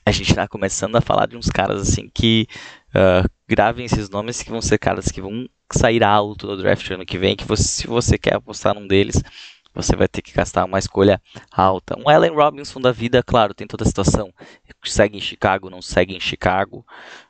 a 0.08 0.12
gente 0.12 0.30
está 0.30 0.48
começando 0.48 0.96
a 0.96 1.00
falar 1.00 1.26
de 1.26 1.36
uns 1.36 1.48
caras 1.50 1.82
assim 1.82 2.10
que 2.12 2.48
uh, 2.90 3.28
gravem 3.46 3.84
esses 3.84 4.08
nomes 4.08 4.42
que 4.42 4.50
vão 4.50 4.62
ser 4.62 4.78
caras 4.78 5.10
que 5.10 5.20
vão 5.20 5.46
sair 5.70 6.02
alto 6.02 6.46
no 6.46 6.56
draft 6.56 6.90
ano 6.90 7.04
que 7.04 7.18
vem, 7.18 7.36
que 7.36 7.44
você, 7.44 7.62
se 7.62 7.86
você 7.86 8.16
quer 8.16 8.34
apostar 8.34 8.74
num 8.74 8.86
deles, 8.86 9.22
você 9.74 9.94
vai 9.94 10.08
ter 10.08 10.22
que 10.22 10.32
gastar 10.32 10.64
uma 10.64 10.78
escolha 10.78 11.20
alta. 11.52 11.94
Um 11.98 12.08
Allen 12.08 12.32
Robinson 12.32 12.80
da 12.80 12.90
vida, 12.90 13.22
claro, 13.22 13.54
tem 13.54 13.66
toda 13.66 13.84
a 13.84 13.86
situação. 13.86 14.32
Segue 14.82 15.18
em 15.18 15.20
Chicago, 15.20 15.68
não 15.68 15.82
segue 15.82 16.16
em 16.16 16.20
Chicago. 16.20 16.84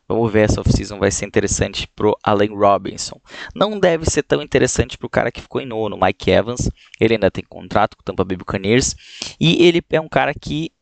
Vamos 0.07 0.33
ver, 0.33 0.49
essa 0.49 0.61
off-season 0.61 0.99
vai 0.99 1.11
ser 1.11 1.27
interessante 1.27 1.87
pro 1.89 2.17
Allen 2.23 2.55
Robinson. 2.55 3.21
Não 3.55 3.79
deve 3.79 4.09
ser 4.09 4.23
tão 4.23 4.41
interessante 4.41 4.97
pro 4.97 5.11
cara 5.11 5.33
que 5.33 5.43
ficou 5.43 5.61
em 5.61 5.67
nono, 5.67 5.99
Mike 6.01 6.31
Evans. 6.31 6.71
Ele 6.99 7.15
ainda 7.15 7.31
tem 7.31 7.45
contrato 7.47 7.97
com 7.97 8.03
o 8.03 8.05
Tampa 8.05 8.25
Bay 8.25 8.37
Buccaneers. 8.37 8.95
E 9.39 9.67
ele 9.67 9.83
é 9.91 10.01
um 10.01 10.09
cara 10.09 10.33
que 10.33 10.73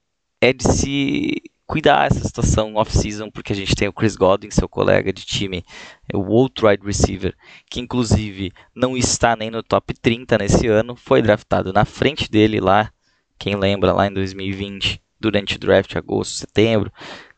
é 0.40 0.52
de 0.52 0.62
se 0.62 1.42
cuidar 1.66 2.06
essa 2.06 2.20
situação 2.20 2.76
off-season, 2.76 3.30
porque 3.30 3.52
a 3.52 3.56
gente 3.56 3.74
tem 3.74 3.88
o 3.88 3.92
Chris 3.92 4.16
Godwin, 4.16 4.50
seu 4.50 4.68
colega 4.68 5.12
de 5.12 5.24
time, 5.24 5.64
o 6.14 6.20
outro 6.30 6.68
wide 6.68 6.84
receiver, 6.86 7.34
que 7.68 7.80
inclusive 7.80 8.52
não 8.74 8.96
está 8.96 9.34
nem 9.34 9.50
no 9.50 9.62
top 9.62 9.92
30 9.94 10.38
nesse 10.38 10.68
ano, 10.68 10.94
foi 10.94 11.20
draftado 11.20 11.72
na 11.72 11.84
frente 11.84 12.30
dele 12.30 12.60
lá, 12.60 12.90
quem 13.38 13.56
lembra, 13.56 13.92
lá 13.92 14.06
em 14.06 14.12
2020, 14.12 15.02
durante 15.18 15.56
o 15.56 15.58
draft, 15.58 15.96
agosto, 15.96 16.34
setembro, 16.34 16.92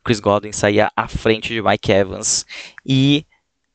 Chris 0.05 0.21
Godwin 0.21 0.53
saía 0.53 0.91
à 0.95 1.09
frente 1.09 1.49
de 1.49 1.63
Mike 1.63 1.91
Evans 1.91 2.47
e 2.85 3.27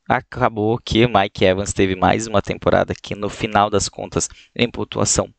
acabou 0.07 0.77
que 0.77 1.07
Mike 1.07 1.45
Evans 1.45 1.73
teve 1.73 1.95
mais 1.95 2.27
uma 2.27 2.41
temporada 2.41 2.93
que 2.93 3.15
no 3.15 3.29
final 3.29 3.69
das 3.69 3.89
contas 3.89 4.29
em 4.55 4.69
pontuação 4.69 5.33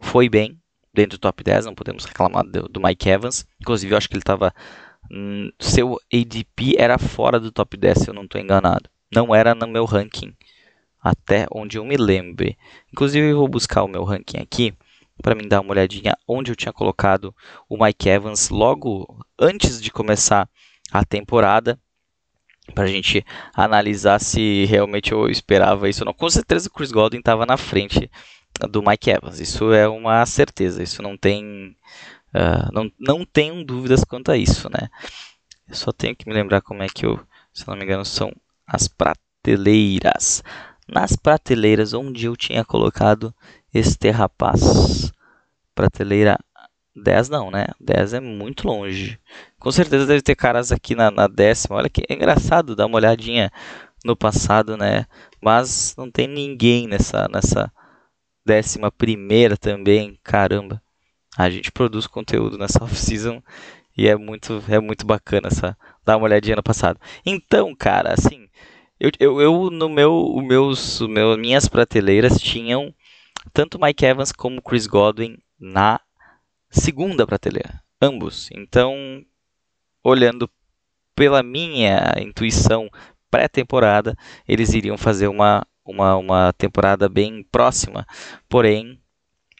foi 0.00 0.28
bem, 0.28 0.58
dentro 0.94 1.18
do 1.18 1.20
top 1.20 1.42
10, 1.42 1.66
não 1.66 1.74
podemos 1.74 2.04
reclamar 2.04 2.44
do, 2.44 2.68
do 2.68 2.80
Mike 2.80 3.08
Evans. 3.08 3.46
Inclusive, 3.60 3.92
eu 3.92 3.98
acho 3.98 4.08
que 4.08 4.14
ele 4.14 4.22
estava. 4.22 4.54
Hum, 5.10 5.50
seu 5.58 6.00
ADP 6.12 6.76
era 6.78 6.98
fora 6.98 7.38
do 7.38 7.52
top 7.52 7.76
10, 7.76 7.98
se 7.98 8.08
eu 8.08 8.14
não 8.14 8.24
estou 8.24 8.40
enganado. 8.40 8.88
Não 9.12 9.34
era 9.34 9.54
no 9.54 9.66
meu 9.66 9.84
ranking, 9.84 10.34
até 11.02 11.46
onde 11.52 11.78
eu 11.78 11.84
me 11.84 11.96
lembre. 11.96 12.56
Inclusive, 12.92 13.28
eu 13.28 13.38
vou 13.38 13.48
buscar 13.48 13.82
o 13.82 13.88
meu 13.88 14.04
ranking 14.04 14.38
aqui 14.38 14.74
para 15.22 15.34
me 15.34 15.46
dar 15.46 15.60
uma 15.60 15.70
olhadinha 15.70 16.16
onde 16.26 16.50
eu 16.50 16.56
tinha 16.56 16.72
colocado 16.72 17.34
o 17.68 17.82
Mike 17.82 18.08
Evans 18.08 18.48
logo 18.48 19.24
antes 19.38 19.80
de 19.80 19.90
começar 19.90 20.48
a 20.90 21.04
temporada 21.04 21.78
para 22.74 22.84
a 22.84 22.88
gente 22.88 23.24
analisar 23.54 24.18
se 24.20 24.64
realmente 24.64 25.12
eu 25.12 25.28
esperava 25.28 25.88
isso 25.88 26.02
ou 26.02 26.06
não. 26.06 26.14
Com 26.14 26.30
certeza 26.30 26.68
o 26.68 26.72
Chris 26.72 26.90
Godwin 26.90 27.18
estava 27.18 27.44
na 27.44 27.56
frente 27.56 28.10
do 28.70 28.82
Mike 28.82 29.10
Evans. 29.10 29.40
Isso 29.40 29.72
é 29.72 29.88
uma 29.88 30.24
certeza. 30.26 30.82
Isso 30.82 31.02
não 31.02 31.16
tem, 31.16 31.76
uh, 32.34 32.72
não, 32.72 32.90
não 32.98 33.24
tenho 33.24 33.64
dúvidas 33.64 34.04
quanto 34.04 34.30
a 34.30 34.36
isso, 34.36 34.68
né? 34.68 34.88
Eu 35.68 35.74
só 35.74 35.92
tenho 35.92 36.14
que 36.14 36.28
me 36.28 36.34
lembrar 36.34 36.60
como 36.60 36.82
é 36.82 36.86
que 36.88 37.06
eu, 37.06 37.20
se 37.52 37.66
não 37.66 37.76
me 37.76 37.84
engano, 37.84 38.04
são 38.04 38.32
as 38.66 38.88
prateleiras. 38.88 40.42
Nas 40.86 41.16
prateleiras 41.16 41.94
onde 41.94 42.26
eu 42.26 42.36
tinha 42.36 42.64
colocado 42.64 43.34
este 43.72 44.10
rapaz. 44.10 45.12
Prateleira 45.74 46.38
10 46.94 47.28
não, 47.28 47.50
né? 47.50 47.66
10 47.80 48.14
é 48.14 48.20
muito 48.20 48.66
longe. 48.66 49.18
Com 49.58 49.72
certeza 49.72 50.06
deve 50.06 50.22
ter 50.22 50.36
caras 50.36 50.70
aqui 50.70 50.94
na, 50.94 51.10
na 51.10 51.26
décima. 51.26 51.76
Olha 51.76 51.88
que 51.88 52.04
é 52.08 52.14
engraçado 52.14 52.76
dar 52.76 52.86
uma 52.86 52.96
olhadinha 52.96 53.50
no 54.04 54.14
passado, 54.16 54.76
né? 54.76 55.06
Mas 55.42 55.94
não 55.96 56.10
tem 56.10 56.28
ninguém 56.28 56.86
nessa, 56.86 57.26
nessa, 57.32 57.72
décima 58.44 58.90
primeira 58.90 59.56
também, 59.56 60.18
caramba. 60.22 60.82
A 61.36 61.50
gente 61.50 61.72
produz 61.72 62.06
conteúdo 62.06 62.58
nessa 62.58 62.82
off-season 62.84 63.42
e 63.96 64.08
é 64.08 64.16
muito, 64.16 64.62
é 64.68 64.78
muito 64.78 65.06
bacana 65.06 65.48
essa, 65.48 65.76
dar 66.04 66.16
uma 66.16 66.26
olhadinha 66.26 66.56
no 66.56 66.62
passado. 66.62 67.00
Então, 67.24 67.74
cara, 67.74 68.12
assim, 68.12 68.48
eu, 68.98 69.10
eu, 69.18 69.40
eu 69.40 69.70
no 69.70 69.88
meu, 69.88 70.34
meus, 70.42 71.00
meu, 71.00 71.36
minhas 71.36 71.68
prateleiras 71.68 72.38
tinham 72.40 72.94
tanto 73.52 73.78
Mike 73.80 74.04
Evans 74.04 74.32
como 74.32 74.62
Chris 74.62 74.86
Godwin 74.86 75.38
na 75.58 76.00
segunda 76.70 77.26
prateleira, 77.26 77.82
ambos. 78.00 78.48
Então, 78.52 78.94
olhando 80.02 80.50
pela 81.14 81.42
minha 81.42 82.14
intuição 82.18 82.88
pré-temporada, 83.30 84.16
eles 84.46 84.72
iriam 84.74 84.96
fazer 84.96 85.28
uma, 85.28 85.66
uma, 85.84 86.16
uma 86.16 86.52
temporada 86.52 87.08
bem 87.08 87.42
próxima, 87.50 88.06
porém 88.48 89.00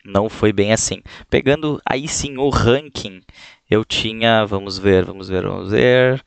não 0.04 0.28
foi 0.28 0.52
bem 0.52 0.72
assim. 0.72 1.02
Pegando 1.28 1.80
aí 1.84 2.08
sim 2.08 2.36
o 2.38 2.48
ranking, 2.48 3.22
eu 3.70 3.84
tinha, 3.84 4.44
vamos 4.44 4.78
ver, 4.78 5.04
vamos 5.04 5.28
ver, 5.28 5.42
vamos 5.46 5.70
ver, 5.70 6.24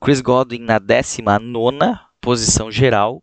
Chris 0.00 0.20
Godwin 0.20 0.60
na 0.60 0.78
19 0.78 1.78
posição 2.20 2.70
geral 2.70 3.22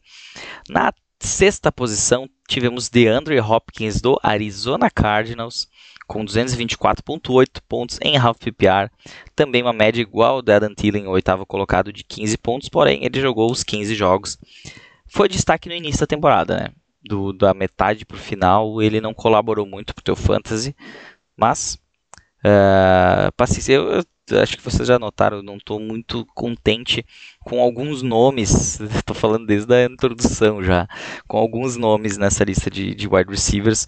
Na 0.70 0.94
sexta 1.20 1.72
posição, 1.72 2.30
tivemos 2.48 2.90
DeAndre 2.90 3.40
Hopkins 3.40 4.00
do 4.00 4.20
Arizona 4.22 4.90
Cardinals, 4.90 5.68
com 6.06 6.24
224.8 6.24 7.62
pontos 7.68 7.98
em 8.02 8.18
half 8.18 8.38
PPR, 8.38 8.90
também 9.36 9.62
uma 9.62 9.74
média 9.74 10.02
igual 10.02 10.36
ao 10.36 10.42
da 10.42 10.56
Adam 10.56 10.74
Thielen, 10.74 11.08
oitavo 11.08 11.46
colocado 11.46 11.92
de 11.92 12.04
15 12.04 12.38
pontos, 12.38 12.70
porém 12.70 13.04
ele 13.04 13.20
jogou 13.20 13.52
os 13.52 13.64
15 13.64 13.96
jogos 13.96 14.38
foi 15.08 15.30
destaque 15.30 15.70
no 15.70 15.76
início 15.76 16.02
da 16.02 16.08
temporada, 16.08 16.58
né? 16.58 16.70
Do, 17.02 17.32
da 17.32 17.54
metade 17.54 18.06
para 18.06 18.18
o 18.18 18.20
final, 18.20 18.82
ele 18.82 19.00
não 19.00 19.14
colaborou 19.14 19.66
muito 19.66 19.94
para 19.94 20.02
o 20.02 20.04
teu 20.04 20.16
fantasy, 20.16 20.76
mas 21.36 21.80
uh, 22.48 23.32
paciência, 23.36 23.74
eu, 23.74 24.04
eu, 24.30 24.42
acho 24.42 24.58
que 24.58 24.64
vocês 24.64 24.88
já 24.88 24.98
notaram, 24.98 25.42
não 25.42 25.58
estou 25.58 25.80
muito 25.80 26.26
contente 26.34 27.06
com 27.44 27.62
alguns 27.62 28.02
nomes, 28.02 28.80
estou 28.96 29.16
falando 29.16 29.46
desde 29.46 29.74
a 29.74 29.86
introdução 29.86 30.64
já, 30.64 30.88
com 31.28 31.38
alguns 31.38 31.76
nomes 31.76 32.18
nessa 32.18 32.44
lista 32.44 32.70
de, 32.70 32.96
de 32.96 33.08
wide 33.08 33.30
receivers 33.30 33.86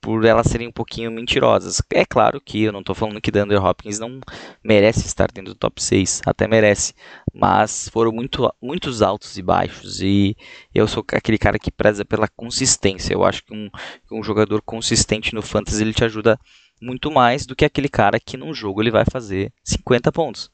por 0.00 0.24
elas 0.24 0.46
serem 0.46 0.68
um 0.68 0.72
pouquinho 0.72 1.10
mentirosas. 1.10 1.82
É 1.92 2.04
claro 2.04 2.40
que 2.40 2.62
eu 2.62 2.72
não 2.72 2.80
estou 2.80 2.94
falando 2.94 3.20
que 3.20 3.30
Dander 3.30 3.62
Hopkins 3.64 3.98
não 3.98 4.20
merece 4.62 5.06
estar 5.06 5.30
dentro 5.32 5.54
do 5.54 5.58
top 5.58 5.82
6, 5.82 6.22
até 6.24 6.46
merece, 6.46 6.94
mas 7.34 7.88
foram 7.88 8.12
muito, 8.12 8.52
muitos 8.62 9.02
altos 9.02 9.36
e 9.36 9.42
baixos 9.42 10.00
e 10.00 10.36
eu 10.74 10.86
sou 10.86 11.04
aquele 11.12 11.38
cara 11.38 11.58
que 11.58 11.70
preza 11.70 12.04
pela 12.04 12.28
consistência. 12.28 13.12
Eu 13.12 13.24
acho 13.24 13.44
que 13.44 13.54
um, 13.54 13.68
um 14.12 14.22
jogador 14.22 14.62
consistente 14.62 15.34
no 15.34 15.42
fantasy 15.42 15.82
ele 15.82 15.92
te 15.92 16.04
ajuda 16.04 16.38
muito 16.80 17.10
mais 17.10 17.46
do 17.46 17.56
que 17.56 17.64
aquele 17.64 17.88
cara 17.88 18.20
que 18.20 18.36
num 18.36 18.54
jogo 18.54 18.82
ele 18.82 18.90
vai 18.90 19.04
fazer 19.10 19.52
50 19.64 20.10
pontos. 20.12 20.50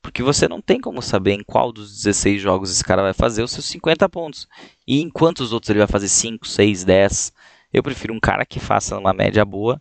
Porque 0.00 0.22
você 0.22 0.46
não 0.46 0.60
tem 0.60 0.80
como 0.80 1.02
saber 1.02 1.32
em 1.32 1.42
qual 1.42 1.72
dos 1.72 1.92
16 1.92 2.40
jogos 2.40 2.70
esse 2.70 2.84
cara 2.84 3.02
vai 3.02 3.12
fazer 3.12 3.42
os 3.42 3.50
seus 3.50 3.66
50 3.66 4.08
pontos. 4.08 4.46
E 4.86 5.00
em 5.00 5.10
quantos 5.10 5.52
outros 5.52 5.70
ele 5.70 5.80
vai 5.80 5.88
fazer 5.88 6.08
5, 6.08 6.46
6, 6.46 6.84
10. 6.84 7.32
Eu 7.72 7.82
prefiro 7.82 8.14
um 8.14 8.20
cara 8.20 8.46
que 8.46 8.60
faça 8.60 8.96
uma 8.96 9.12
média 9.12 9.44
boa. 9.44 9.80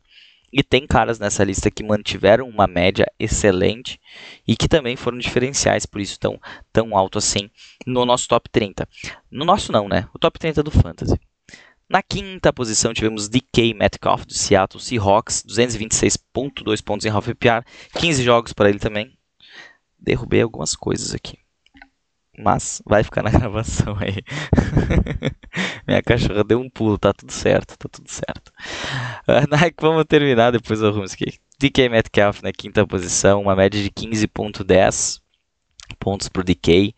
E 0.52 0.64
tem 0.64 0.88
caras 0.88 1.20
nessa 1.20 1.44
lista 1.44 1.70
que 1.70 1.84
mantiveram 1.84 2.48
uma 2.48 2.66
média 2.66 3.06
excelente 3.20 4.00
e 4.48 4.56
que 4.56 4.70
também 4.70 4.96
foram 4.96 5.18
diferenciais, 5.18 5.86
por 5.86 6.00
isso 6.00 6.18
tão, 6.18 6.40
tão 6.72 6.98
alto 6.98 7.18
assim 7.18 7.50
no 7.86 8.06
nosso 8.06 8.28
top 8.28 8.50
30. 8.50 8.88
No 9.30 9.44
nosso 9.44 9.72
não, 9.72 9.90
né? 9.90 10.08
O 10.14 10.18
top 10.18 10.40
30 10.40 10.64
do 10.64 10.72
Fantasy. 10.72 11.20
Na 11.90 12.02
quinta 12.02 12.52
posição 12.52 12.94
tivemos 12.94 13.30
DK 13.30 13.74
Metcalf 13.74 14.26
do 14.26 14.34
Seattle 14.34 14.82
Seahawks, 14.82 15.44
226.2 15.48 16.84
pontos 16.84 17.06
em 17.06 17.10
half 17.10 17.26
PPR, 17.26 17.64
15 18.00 18.24
jogos 18.24 18.54
para 18.54 18.70
ele 18.70 18.80
também. 18.80 19.16
Derrubei 20.00 20.42
algumas 20.42 20.76
coisas 20.76 21.14
aqui 21.14 21.38
mas 22.38 22.82
vai 22.86 23.04
ficar 23.04 23.24
na 23.24 23.30
gravação 23.32 23.96
aí. 24.00 24.24
Minha 25.88 26.02
cachorra 26.02 26.44
deu 26.44 26.60
um 26.60 26.70
pulo, 26.70 26.98
tá 26.98 27.14
tudo 27.14 27.32
certo, 27.32 27.78
tá 27.78 27.90
tudo 27.92 28.10
certo. 28.10 28.52
Uh, 29.28 29.82
vamos 29.82 30.06
terminar, 30.06 30.52
depois 30.52 30.80
eu 30.82 30.90
arrumo 30.90 31.06
aqui. 31.06 31.40
DK 31.60 31.90
Metcalf 31.90 32.44
na 32.44 32.52
quinta 32.54 32.86
posição, 32.86 33.42
uma 33.42 33.56
média 33.56 33.82
de 33.82 33.90
15.10 33.90 35.20
pontos 36.00 36.30
por 36.30 36.44
DK. 36.44 36.94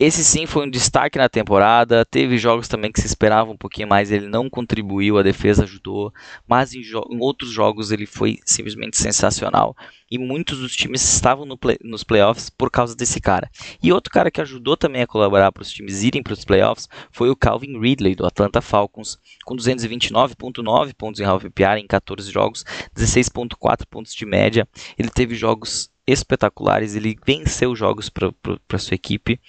Esse 0.00 0.22
sim 0.22 0.46
foi 0.46 0.64
um 0.64 0.70
destaque 0.70 1.18
na 1.18 1.28
temporada. 1.28 2.04
Teve 2.04 2.38
jogos 2.38 2.68
também 2.68 2.92
que 2.92 3.00
se 3.00 3.06
esperava 3.08 3.50
um 3.50 3.56
pouquinho 3.56 3.88
mais, 3.88 4.12
ele 4.12 4.28
não 4.28 4.48
contribuiu, 4.48 5.18
a 5.18 5.24
defesa 5.24 5.64
ajudou, 5.64 6.12
mas 6.46 6.72
em, 6.72 6.82
em 6.82 7.18
outros 7.20 7.50
jogos 7.50 7.90
ele 7.90 8.06
foi 8.06 8.38
simplesmente 8.46 8.96
sensacional. 8.96 9.76
E 10.08 10.16
muitos 10.16 10.60
dos 10.60 10.76
times 10.76 11.02
estavam 11.02 11.44
no 11.44 11.58
play 11.58 11.78
nos 11.82 12.04
playoffs 12.04 12.48
por 12.48 12.70
causa 12.70 12.94
desse 12.94 13.20
cara. 13.20 13.50
E 13.82 13.92
outro 13.92 14.12
cara 14.12 14.30
que 14.30 14.40
ajudou 14.40 14.76
também 14.76 15.02
a 15.02 15.06
colaborar 15.06 15.50
para 15.50 15.62
os 15.62 15.70
times 15.72 16.04
irem 16.04 16.22
para 16.22 16.32
os 16.32 16.44
playoffs 16.44 16.88
foi 17.10 17.28
o 17.28 17.36
Calvin 17.36 17.80
Ridley 17.80 18.14
do 18.14 18.24
Atlanta 18.24 18.60
Falcons, 18.60 19.18
com 19.44 19.56
229.9 19.56 20.94
pontos 20.94 21.20
em 21.20 21.24
half 21.24 21.42
PPR 21.42 21.76
em 21.76 21.88
14 21.88 22.30
jogos, 22.30 22.64
16.4 22.96 23.84
pontos 23.90 24.14
de 24.14 24.24
média. 24.24 24.66
Ele 24.96 25.10
teve 25.10 25.34
jogos 25.34 25.90
espetaculares, 26.06 26.94
ele 26.94 27.18
venceu 27.26 27.74
jogos 27.74 28.08
para 28.08 28.78
sua 28.78 28.94
equipe 28.94 29.40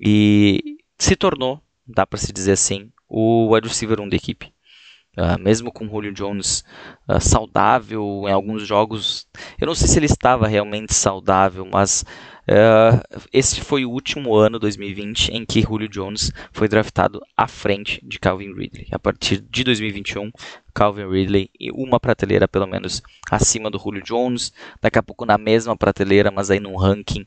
e 0.00 0.78
se 0.98 1.16
tornou, 1.16 1.60
dá 1.86 2.06
para 2.06 2.18
se 2.18 2.32
dizer 2.32 2.52
assim, 2.52 2.90
o 3.08 3.52
wide 3.52 3.68
receiver 3.68 4.00
1 4.00 4.08
da 4.08 4.16
equipe. 4.16 4.52
Uh, 5.16 5.36
mesmo 5.40 5.72
com 5.72 5.84
o 5.84 5.88
Julio 5.88 6.12
Jones 6.12 6.62
uh, 7.08 7.20
saudável 7.20 8.22
em 8.28 8.30
alguns 8.30 8.64
jogos, 8.64 9.26
eu 9.60 9.66
não 9.66 9.74
sei 9.74 9.88
se 9.88 9.98
ele 9.98 10.06
estava 10.06 10.46
realmente 10.46 10.94
saudável, 10.94 11.66
mas 11.66 12.04
uh, 12.42 13.18
esse 13.32 13.60
foi 13.60 13.84
o 13.84 13.90
último 13.90 14.36
ano, 14.36 14.60
2020, 14.60 15.30
em 15.30 15.44
que 15.44 15.62
Julio 15.62 15.88
Jones 15.88 16.30
foi 16.52 16.68
draftado 16.68 17.20
à 17.36 17.48
frente 17.48 18.00
de 18.06 18.20
Calvin 18.20 18.54
Ridley. 18.54 18.86
A 18.92 18.98
partir 18.98 19.40
de 19.40 19.64
2021, 19.64 20.30
Calvin 20.72 21.08
Ridley 21.08 21.50
e 21.58 21.72
uma 21.72 21.98
prateleira 21.98 22.46
pelo 22.46 22.68
menos 22.68 23.02
acima 23.28 23.68
do 23.68 23.78
Julio 23.78 24.04
Jones, 24.04 24.52
daqui 24.80 25.00
a 25.00 25.02
pouco 25.02 25.26
na 25.26 25.36
mesma 25.36 25.76
prateleira, 25.76 26.30
mas 26.30 26.48
aí 26.48 26.60
num 26.60 26.76
ranking 26.76 27.24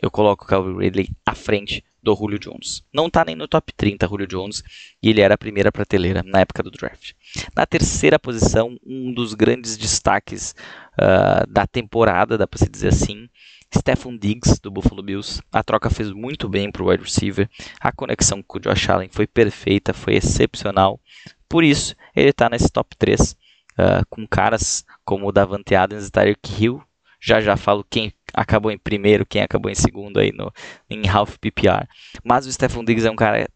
eu 0.00 0.10
coloco 0.10 0.44
o 0.44 0.48
Calvin 0.48 0.78
Ridley 0.78 1.10
à 1.26 1.34
frente 1.34 1.84
do 2.04 2.14
Julio 2.14 2.38
Jones. 2.38 2.84
Não 2.92 3.06
está 3.06 3.24
nem 3.24 3.34
no 3.34 3.48
top 3.48 3.72
30 3.72 4.06
Julio 4.06 4.26
Jones 4.26 4.62
e 5.02 5.08
ele 5.08 5.20
era 5.20 5.34
a 5.34 5.38
primeira 5.38 5.72
prateleira 5.72 6.22
na 6.22 6.40
época 6.40 6.62
do 6.62 6.70
draft. 6.70 7.12
Na 7.56 7.66
terceira 7.66 8.18
posição, 8.18 8.78
um 8.86 9.12
dos 9.12 9.34
grandes 9.34 9.76
destaques 9.76 10.54
uh, 10.98 11.50
da 11.50 11.66
temporada, 11.66 12.36
dá 12.36 12.46
para 12.46 12.58
se 12.58 12.68
dizer 12.68 12.88
assim, 12.88 13.28
Stephon 13.74 14.16
Diggs 14.16 14.60
do 14.62 14.70
Buffalo 14.70 15.02
Bills. 15.02 15.42
A 15.50 15.62
troca 15.64 15.90
fez 15.90 16.12
muito 16.12 16.48
bem 16.48 16.70
para 16.70 16.82
o 16.82 16.90
wide 16.90 17.02
receiver. 17.02 17.48
A 17.80 17.90
conexão 17.90 18.42
com 18.42 18.58
o 18.58 18.60
Josh 18.60 18.88
Allen 18.88 19.08
foi 19.10 19.26
perfeita, 19.26 19.92
foi 19.92 20.14
excepcional. 20.14 21.00
Por 21.48 21.64
isso, 21.64 21.96
ele 22.14 22.30
está 22.30 22.48
nesse 22.48 22.70
top 22.70 22.94
3 22.96 23.20
uh, 23.20 23.36
ah, 23.78 24.02
com 24.08 24.26
caras 24.26 24.84
como 25.04 25.26
o 25.26 25.32
Davante 25.32 25.74
Adams 25.74 26.06
e 26.06 26.10
Tyreek 26.10 26.62
Hill. 26.62 26.82
Já 27.24 27.40
já 27.40 27.56
falo 27.56 27.84
quem 27.88 28.12
acabou 28.34 28.70
em 28.70 28.76
primeiro, 28.76 29.24
quem 29.24 29.40
acabou 29.40 29.70
em 29.70 29.74
segundo 29.74 30.20
aí 30.20 30.30
no, 30.30 30.52
em 30.90 31.08
half 31.08 31.38
PPR. 31.38 31.88
Mas 32.22 32.46
o 32.46 32.52
Stephon 32.52 32.84
Diggs 32.84 33.06
é 33.06 33.10
um 33.10 33.16
cara 33.16 33.48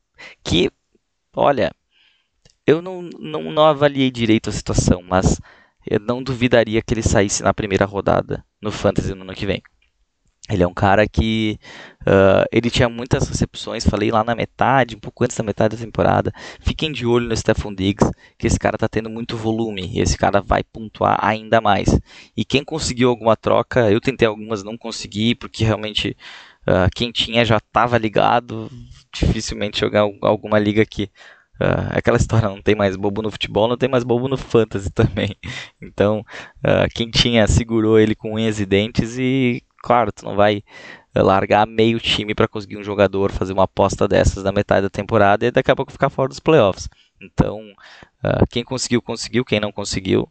que, 0.43 0.71
olha, 1.37 1.71
eu 2.67 2.81
não, 2.81 3.03
não, 3.19 3.53
não 3.53 3.67
avaliei 3.67 4.11
direito 4.11 4.49
a 4.49 4.53
situação, 4.53 5.03
mas 5.03 5.39
eu 5.87 6.01
não 6.01 6.23
duvidaria 6.23 6.81
que 6.81 6.95
ele 6.95 7.03
saísse 7.03 7.43
na 7.43 7.53
primeira 7.53 7.85
rodada 7.85 8.45
no 8.61 8.71
Fantasy 8.71 9.15
no 9.15 9.23
ano 9.23 9.35
que 9.35 9.47
vem. 9.47 9.63
Ele 10.51 10.63
é 10.63 10.67
um 10.67 10.73
cara 10.73 11.07
que 11.07 11.59
uh, 12.03 12.45
ele 12.51 12.71
tinha 12.71 12.89
muitas 12.89 13.29
recepções, 13.29 13.85
falei 13.85 14.11
lá 14.11 14.25
na 14.25 14.35
metade, 14.35 14.97
um 14.97 14.99
pouco 15.01 15.25
antes 15.25 15.37
da 15.37 15.45
metade 15.45 15.77
da 15.77 15.85
temporada. 15.85 16.33
Fiquem 16.61 16.91
de 16.91 17.07
olho 17.07 17.29
no 17.29 17.37
Stephon 17.37 17.75
Diggs, 17.75 18.11
que 18.39 18.47
esse 18.47 18.59
cara 18.59 18.77
está 18.77 18.89
tendo 18.89 19.11
muito 19.11 19.37
volume 19.37 19.91
e 19.93 20.01
esse 20.01 20.17
cara 20.17 20.41
vai 20.41 20.65
pontuar 20.65 21.19
ainda 21.23 21.61
mais. 21.61 21.89
E 22.37 22.45
quem 22.45 22.65
conseguiu 22.65 23.11
alguma 23.11 23.37
troca, 23.37 23.91
eu 23.91 24.01
tentei 24.01 24.27
algumas, 24.27 24.65
não 24.65 24.77
consegui, 24.77 25.35
porque 25.35 25.65
realmente 25.65 26.17
uh, 26.67 26.89
quem 26.95 27.13
tinha 27.13 27.45
já 27.45 27.59
estava 27.59 27.99
ligado. 27.99 28.71
Dificilmente 29.13 29.81
jogar 29.81 30.03
alguma 30.23 30.59
liga 30.59 30.85
que 30.85 31.11
Uh, 31.61 31.91
aquela 31.91 32.17
história, 32.17 32.49
não 32.49 32.63
tem 32.63 32.77
mais 32.77 32.95
bobo 32.95 33.21
no 33.21 33.33
futebol, 33.33 33.67
não 33.67 33.77
tem 33.77 33.89
mais 33.89 34.05
bobo 34.05 34.29
no 34.29 34.37
fantasy 34.37 34.91
também. 34.95 35.35
Então, 35.83 36.21
uh, 36.59 36.89
quem 36.95 37.11
tinha 37.11 37.49
segurou 37.49 37.99
ele 37.99 38.15
com 38.15 38.35
unhas 38.35 38.61
e 38.61 38.67
dentes 38.67 39.19
e 39.19 39.61
claro, 39.89 40.13
tu 40.13 40.23
não 40.23 40.37
vai 40.37 40.63
eh, 41.15 41.23
largar 41.23 41.67
meio 41.67 41.99
time 41.99 42.35
para 42.35 42.47
conseguir 42.47 42.77
um 42.77 42.85
jogador, 42.85 43.33
fazer 43.33 43.55
uma 43.55 43.65
aposta 43.65 44.07
dessas 44.07 44.45
na 44.45 44.53
metade 44.53 44.83
da 44.83 44.91
temporada 44.91 45.47
e 45.47 45.51
daqui 45.51 45.71
a 45.71 45.77
pouco 45.77 45.91
ficar 45.91 46.11
fora 46.11 46.29
dos 46.29 46.39
playoffs. 46.39 46.91
Então, 47.19 47.59
uh, 48.23 48.47
quem 48.51 48.63
conseguiu, 48.63 49.01
conseguiu, 49.01 49.47
quem 49.47 49.59
não 49.59 49.73
conseguiu, 49.73 50.29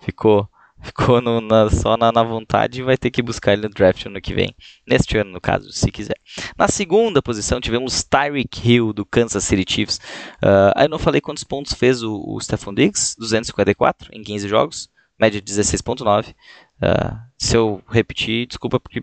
ficou 0.00 0.48
ficou 0.82 1.20
no, 1.20 1.40
na, 1.40 1.70
só 1.70 1.96
na, 1.96 2.10
na, 2.10 2.22
vontade 2.24 2.80
e 2.80 2.84
vai 2.84 2.96
ter 2.96 3.10
que 3.10 3.22
buscar 3.22 3.52
ele 3.52 3.62
no 3.62 3.68
draft 3.68 4.04
ano 4.06 4.20
que 4.20 4.34
vem. 4.34 4.52
Neste 4.86 5.16
ano, 5.16 5.30
no 5.30 5.40
caso, 5.40 5.70
se 5.72 5.92
quiser. 5.92 6.16
Na 6.56 6.66
segunda 6.66 7.22
posição, 7.22 7.60
tivemos 7.60 8.02
Tyreek 8.02 8.68
Hill, 8.68 8.92
do 8.92 9.06
Kansas 9.06 9.44
City 9.44 9.64
Chiefs. 9.72 9.98
Uh, 10.42 10.74
aí 10.74 10.88
não 10.88 10.98
falei 10.98 11.20
quantos 11.20 11.44
pontos 11.44 11.72
fez 11.72 12.02
o, 12.02 12.20
o 12.26 12.40
Stephon 12.40 12.74
Diggs, 12.74 13.16
254 13.16 14.10
em 14.12 14.22
15 14.22 14.48
jogos, 14.48 14.88
média 15.18 15.40
de 15.40 15.52
16.9. 15.52 16.34
Uh, 16.82 17.18
se 17.36 17.56
eu 17.56 17.82
repetir, 17.88 18.46
desculpa 18.46 18.80
porque 18.80 19.02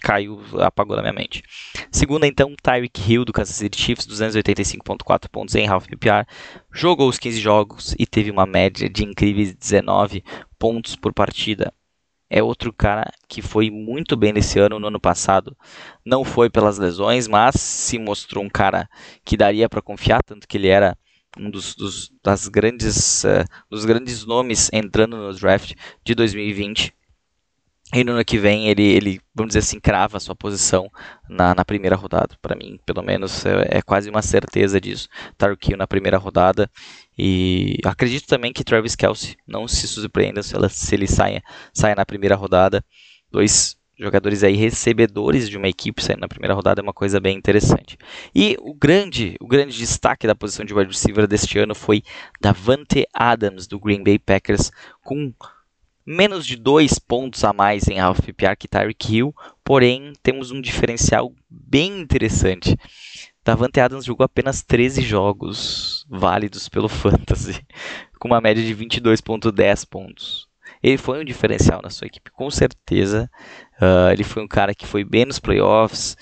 caiu, 0.00 0.40
apagou 0.60 0.96
na 0.96 1.02
minha 1.02 1.12
mente. 1.12 1.42
Segunda, 1.92 2.26
então, 2.26 2.54
Tyreek 2.60 3.00
Hill 3.00 3.24
do 3.24 3.32
Kansas 3.32 3.56
City 3.56 3.80
Chiefs, 3.80 4.06
285.4 4.06 5.28
pontos 5.28 5.54
em 5.54 5.68
half 5.68 5.86
PPR, 5.86 6.26
jogou 6.72 7.08
os 7.08 7.18
15 7.18 7.40
jogos 7.40 7.94
e 7.98 8.06
teve 8.06 8.30
uma 8.30 8.46
média 8.46 8.88
de 8.88 9.04
incríveis 9.04 9.54
19 9.54 10.24
pontos 10.58 10.96
por 10.96 11.12
partida. 11.12 11.72
É 12.28 12.42
outro 12.42 12.72
cara 12.72 13.12
que 13.28 13.42
foi 13.42 13.70
muito 13.70 14.16
bem 14.16 14.32
nesse 14.32 14.58
ano, 14.58 14.78
no 14.78 14.86
ano 14.86 15.00
passado. 15.00 15.56
Não 16.04 16.24
foi 16.24 16.48
pelas 16.48 16.78
lesões, 16.78 17.26
mas 17.26 17.56
se 17.56 17.98
mostrou 17.98 18.44
um 18.44 18.48
cara 18.48 18.88
que 19.24 19.36
daria 19.36 19.68
para 19.68 19.82
confiar, 19.82 20.22
tanto 20.22 20.46
que 20.46 20.56
ele 20.56 20.68
era 20.68 20.96
um 21.38 21.50
dos, 21.50 21.74
dos, 21.74 22.10
das 22.22 22.48
grandes, 22.48 23.24
uh, 23.24 23.44
dos 23.70 23.84
grandes 23.84 24.24
nomes 24.24 24.70
entrando 24.72 25.16
no 25.16 25.32
draft 25.34 25.74
de 26.04 26.14
2020. 26.14 26.94
E 27.92 28.04
no 28.04 28.12
ano 28.12 28.24
que 28.24 28.38
vem 28.38 28.68
ele, 28.68 28.84
ele 28.84 29.20
vamos 29.34 29.50
dizer 29.50 29.60
assim, 29.60 29.80
crava 29.80 30.16
a 30.16 30.20
sua 30.20 30.36
posição 30.36 30.88
na, 31.28 31.54
na 31.56 31.64
primeira 31.64 31.96
rodada. 31.96 32.36
Para 32.40 32.54
mim, 32.54 32.78
pelo 32.86 33.02
menos, 33.02 33.44
é, 33.44 33.78
é, 33.78 33.82
quase 33.82 34.08
uma 34.08 34.22
certeza 34.22 34.80
disso. 34.80 35.08
Tarkin 35.36 35.74
na 35.74 35.88
primeira 35.88 36.16
rodada. 36.16 36.70
E 37.18 37.78
acredito 37.84 38.26
também 38.28 38.52
que 38.52 38.62
Travis 38.62 38.94
Kelsey 38.94 39.36
não 39.46 39.66
se 39.66 39.88
surpreenda 39.88 40.40
se, 40.42 40.54
ela, 40.54 40.68
se 40.68 40.94
ele 40.94 41.08
saia, 41.08 41.42
saia 41.74 41.96
na 41.96 42.06
primeira 42.06 42.36
rodada. 42.36 42.84
Dois 43.28 43.76
jogadores 44.00 44.42
aí 44.42 44.56
recebedores 44.56 45.48
de 45.48 45.56
uma 45.56 45.68
equipe 45.68 46.02
saindo 46.02 46.20
na 46.20 46.28
primeira 46.28 46.54
rodada 46.54 46.80
é 46.80 46.82
uma 46.82 46.92
coisa 46.92 47.20
bem 47.20 47.36
interessante. 47.36 47.98
E 48.34 48.56
o 48.60 48.74
grande, 48.74 49.36
o 49.40 49.46
grande 49.46 49.76
destaque 49.76 50.26
da 50.26 50.34
posição 50.34 50.64
de 50.64 50.74
wide 50.74 50.90
receiver 50.90 51.26
deste 51.26 51.58
ano 51.58 51.74
foi 51.74 52.02
Davante 52.40 53.06
Adams 53.12 53.66
do 53.66 53.78
Green 53.78 54.02
Bay 54.02 54.18
Packers 54.18 54.70
com 55.02 55.32
menos 56.04 56.46
de 56.46 56.56
dois 56.56 56.98
pontos 56.98 57.44
a 57.44 57.52
mais 57.52 57.86
em 57.88 58.00
half 58.00 58.20
PPR 58.20 58.56
que 58.56 58.66
Tyreek 58.66 59.14
Hill, 59.14 59.34
porém 59.62 60.12
temos 60.22 60.50
um 60.50 60.60
diferencial 60.60 61.32
bem 61.48 62.00
interessante. 62.00 62.76
Davante 63.44 63.80
Adams 63.80 64.04
jogou 64.04 64.24
apenas 64.24 64.62
13 64.62 65.02
jogos 65.02 66.04
válidos 66.08 66.68
pelo 66.68 66.88
Fantasy, 66.90 67.64
com 68.18 68.28
uma 68.28 68.40
média 68.40 68.62
de 68.62 68.74
22.10 68.74 69.86
pontos. 69.88 70.49
Ele 70.82 70.96
foi 70.96 71.20
um 71.20 71.24
diferencial 71.24 71.80
na 71.82 71.90
sua 71.90 72.06
equipe, 72.06 72.30
com 72.30 72.50
certeza. 72.50 73.30
Uh, 73.80 74.12
ele 74.12 74.24
foi 74.24 74.42
um 74.42 74.48
cara 74.48 74.74
que 74.74 74.86
foi 74.86 75.04
bem 75.04 75.26
nos 75.26 75.38
playoffs. 75.38 76.16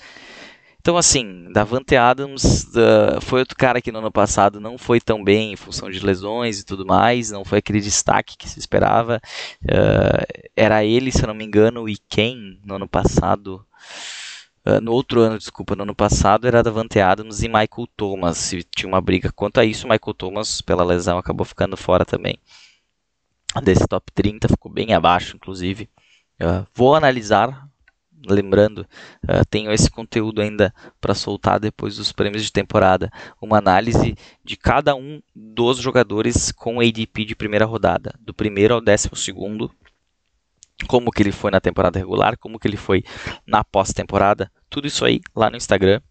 Então, 0.81 0.97
assim, 0.97 1.51
Davante 1.51 1.95
Adams 1.95 2.63
uh, 2.69 3.21
foi 3.21 3.41
outro 3.41 3.55
cara 3.55 3.81
que 3.81 3.91
no 3.91 3.99
ano 3.99 4.11
passado 4.11 4.59
não 4.59 4.77
foi 4.77 4.99
tão 5.01 5.23
bem 5.23 5.53
em 5.53 5.55
função 5.55 5.89
de 5.89 5.99
lesões 5.99 6.59
e 6.59 6.65
tudo 6.65 6.85
mais, 6.85 7.31
não 7.31 7.43
foi 7.43 7.59
aquele 7.59 7.81
destaque 7.81 8.37
que 8.37 8.49
se 8.49 8.59
esperava. 8.59 9.21
Uh, 9.63 10.49
era 10.55 10.83
ele, 10.83 11.11
se 11.11 11.21
eu 11.21 11.27
não 11.27 11.33
me 11.33 11.45
engano, 11.45 11.87
e 11.87 11.97
quem 12.09 12.59
no 12.65 12.75
ano 12.75 12.87
passado. 12.87 13.65
Uh, 14.65 14.81
no 14.81 14.91
outro 14.93 15.21
ano, 15.21 15.37
desculpa, 15.37 15.75
no 15.75 15.83
ano 15.83 15.95
passado 15.95 16.47
era 16.47 16.63
Davante 16.63 16.99
Adams 16.99 17.43
e 17.43 17.47
Michael 17.47 17.87
Thomas. 17.95 18.53
E 18.53 18.63
tinha 18.63 18.87
uma 18.87 19.01
briga 19.01 19.31
quanto 19.33 19.59
a 19.59 19.65
isso. 19.65 19.87
Michael 19.87 20.13
Thomas, 20.13 20.61
pela 20.61 20.83
lesão, 20.83 21.17
acabou 21.17 21.45
ficando 21.45 21.75
fora 21.77 22.05
também 22.05 22.39
desse 23.63 23.87
top 23.87 24.11
30, 24.13 24.47
ficou 24.47 24.71
bem 24.71 24.93
abaixo, 24.93 25.35
inclusive. 25.35 25.89
Uh, 26.41 26.65
vou 26.73 26.95
analisar, 26.95 27.67
lembrando, 28.27 28.85
uh, 29.23 29.45
tenho 29.49 29.71
esse 29.71 29.89
conteúdo 29.89 30.41
ainda 30.41 30.73
para 31.01 31.15
soltar 31.15 31.59
depois 31.59 31.97
dos 31.97 32.11
prêmios 32.11 32.43
de 32.43 32.51
temporada, 32.51 33.11
uma 33.41 33.57
análise 33.57 34.15
de 34.43 34.55
cada 34.55 34.95
um 34.95 35.21
dos 35.35 35.79
jogadores 35.79 36.51
com 36.51 36.79
ADP 36.79 37.25
de 37.25 37.35
primeira 37.35 37.65
rodada, 37.65 38.13
do 38.19 38.33
primeiro 38.33 38.75
ao 38.75 38.81
décimo 38.81 39.15
segundo, 39.15 39.71
como 40.87 41.11
que 41.11 41.21
ele 41.21 41.31
foi 41.31 41.51
na 41.51 41.59
temporada 41.59 41.99
regular, 41.99 42.37
como 42.37 42.59
que 42.59 42.67
ele 42.67 42.77
foi 42.77 43.03
na 43.45 43.63
pós-temporada, 43.63 44.51
tudo 44.69 44.87
isso 44.87 45.03
aí 45.03 45.19
lá 45.35 45.49
no 45.49 45.57
Instagram. 45.57 46.01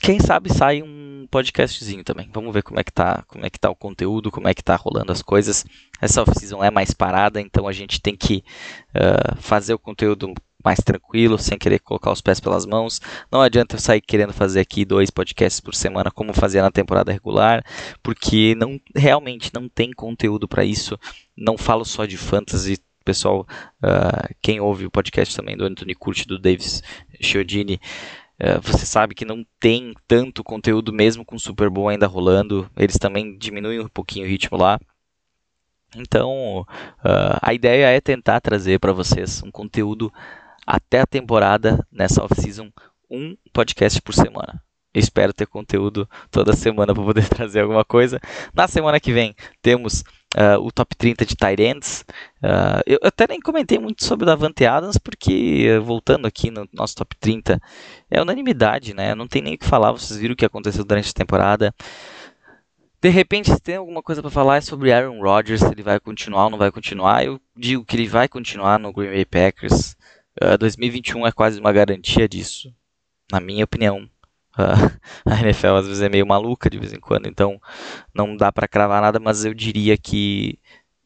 Quem 0.00 0.20
sabe 0.20 0.52
sai 0.52 0.82
um 0.82 0.97
podcastzinho 1.30 2.04
também. 2.04 2.28
Vamos 2.32 2.52
ver 2.52 2.62
como 2.62 2.80
é 2.80 2.84
que 2.84 2.92
tá, 2.92 3.22
como 3.28 3.44
é 3.44 3.50
que 3.50 3.58
tá 3.58 3.70
o 3.70 3.76
conteúdo, 3.76 4.30
como 4.30 4.48
é 4.48 4.54
que 4.54 4.62
tá 4.62 4.76
rolando 4.76 5.12
as 5.12 5.22
coisas. 5.22 5.64
Essa 6.00 6.22
off-season 6.22 6.62
é 6.62 6.70
mais 6.70 6.92
parada, 6.92 7.40
então 7.40 7.66
a 7.66 7.72
gente 7.72 8.00
tem 8.00 8.16
que 8.16 8.44
uh, 8.90 9.36
fazer 9.40 9.74
o 9.74 9.78
conteúdo 9.78 10.32
mais 10.64 10.78
tranquilo, 10.80 11.38
sem 11.38 11.56
querer 11.56 11.78
colocar 11.78 12.10
os 12.10 12.20
pés 12.20 12.40
pelas 12.40 12.66
mãos. 12.66 13.00
Não 13.30 13.40
adianta 13.40 13.76
eu 13.76 13.80
sair 13.80 14.00
querendo 14.00 14.32
fazer 14.32 14.60
aqui 14.60 14.84
dois 14.84 15.10
podcasts 15.10 15.60
por 15.60 15.74
semana 15.74 16.10
como 16.10 16.34
fazia 16.34 16.62
na 16.62 16.70
temporada 16.70 17.12
regular, 17.12 17.64
porque 18.02 18.54
não 18.56 18.80
realmente 18.94 19.50
não 19.54 19.68
tem 19.68 19.92
conteúdo 19.92 20.48
para 20.48 20.64
isso. 20.64 20.98
Não 21.36 21.56
falo 21.56 21.84
só 21.84 22.04
de 22.04 22.16
fantasy, 22.16 22.78
pessoal, 23.04 23.46
uh, 23.82 24.34
quem 24.42 24.60
ouve 24.60 24.86
o 24.86 24.90
podcast 24.90 25.34
também 25.34 25.56
do 25.56 25.64
Anthony 25.64 25.94
Curti, 25.94 26.26
do 26.26 26.38
Davis 26.38 26.82
Chiodini, 27.20 27.80
você 28.62 28.86
sabe 28.86 29.14
que 29.14 29.24
não 29.24 29.44
tem 29.58 29.94
tanto 30.06 30.44
conteúdo 30.44 30.92
mesmo 30.92 31.24
com 31.24 31.36
o 31.36 31.40
Super 31.40 31.68
Bowl 31.68 31.88
ainda 31.88 32.06
rolando. 32.06 32.70
Eles 32.76 32.96
também 32.96 33.36
diminuem 33.36 33.80
um 33.80 33.88
pouquinho 33.88 34.26
o 34.26 34.28
ritmo 34.28 34.56
lá. 34.56 34.78
Então, 35.96 36.60
uh, 36.60 37.38
a 37.40 37.54
ideia 37.54 37.86
é 37.86 38.00
tentar 38.00 38.40
trazer 38.40 38.78
para 38.78 38.92
vocês 38.92 39.42
um 39.42 39.50
conteúdo 39.50 40.12
até 40.66 41.00
a 41.00 41.06
temporada, 41.06 41.84
nessa 41.90 42.22
off-season, 42.22 42.70
um 43.10 43.34
podcast 43.52 44.00
por 44.02 44.12
semana. 44.12 44.62
espero 44.94 45.32
ter 45.32 45.46
conteúdo 45.46 46.08
toda 46.30 46.54
semana 46.54 46.94
para 46.94 47.02
poder 47.02 47.26
trazer 47.30 47.60
alguma 47.60 47.84
coisa. 47.84 48.20
Na 48.52 48.68
semana 48.68 49.00
que 49.00 49.12
vem 49.12 49.34
temos 49.62 50.04
uh, 50.36 50.60
o 50.60 50.70
top 50.70 50.94
30 50.96 51.24
de 51.24 51.36
tight 51.36 51.62
ends. 51.62 52.04
Uh, 52.42 52.82
eu 52.86 52.98
até 53.02 53.26
nem 53.28 53.40
comentei 53.40 53.78
muito 53.78 54.04
sobre 54.04 54.24
o 54.24 54.26
Davante 54.26 54.66
Adams, 54.66 54.98
porque, 54.98 55.78
voltando 55.82 56.26
aqui 56.26 56.50
no 56.50 56.68
nosso 56.72 56.96
top 56.96 57.16
30, 57.16 57.60
é 58.10 58.20
unanimidade, 58.20 58.94
né? 58.94 59.14
Não 59.14 59.26
tem 59.26 59.42
nem 59.42 59.54
o 59.54 59.58
que 59.58 59.66
falar, 59.66 59.92
vocês 59.92 60.18
viram 60.18 60.34
o 60.34 60.36
que 60.36 60.44
aconteceu 60.44 60.84
durante 60.84 61.10
a 61.10 61.14
temporada. 61.14 61.74
De 63.00 63.08
repente, 63.08 63.50
se 63.50 63.60
tem 63.60 63.76
alguma 63.76 64.02
coisa 64.02 64.20
para 64.20 64.30
falar 64.30 64.56
é 64.56 64.60
sobre 64.60 64.92
Aaron 64.92 65.20
Rodgers, 65.20 65.60
se 65.60 65.68
ele 65.68 65.84
vai 65.84 66.00
continuar 66.00 66.44
ou 66.44 66.50
não 66.50 66.58
vai 66.58 66.72
continuar. 66.72 67.24
Eu 67.24 67.40
digo 67.56 67.84
que 67.84 67.94
ele 67.94 68.08
vai 68.08 68.28
continuar 68.28 68.78
no 68.78 68.92
Green 68.92 69.10
Bay 69.10 69.24
Packers. 69.24 69.92
Uh, 70.40 70.54
ah, 70.54 70.56
2021 70.56 71.26
é 71.26 71.32
quase 71.32 71.60
uma 71.60 71.72
garantia 71.72 72.28
disso, 72.28 72.74
na 73.30 73.40
minha 73.40 73.64
opinião. 73.64 74.08
a 75.24 75.40
NFL 75.40 75.76
às 75.76 75.86
vezes 75.86 76.02
é 76.02 76.08
meio 76.08 76.26
maluca 76.26 76.68
de 76.70 76.78
vez 76.78 76.92
em 76.92 77.00
quando, 77.00 77.26
então 77.28 77.60
não 78.14 78.36
dá 78.36 78.52
para 78.52 78.68
cravar 78.68 79.00
nada, 79.02 79.20
mas 79.20 79.44
eu 79.44 79.54
diria 79.54 79.96
que 79.96 80.58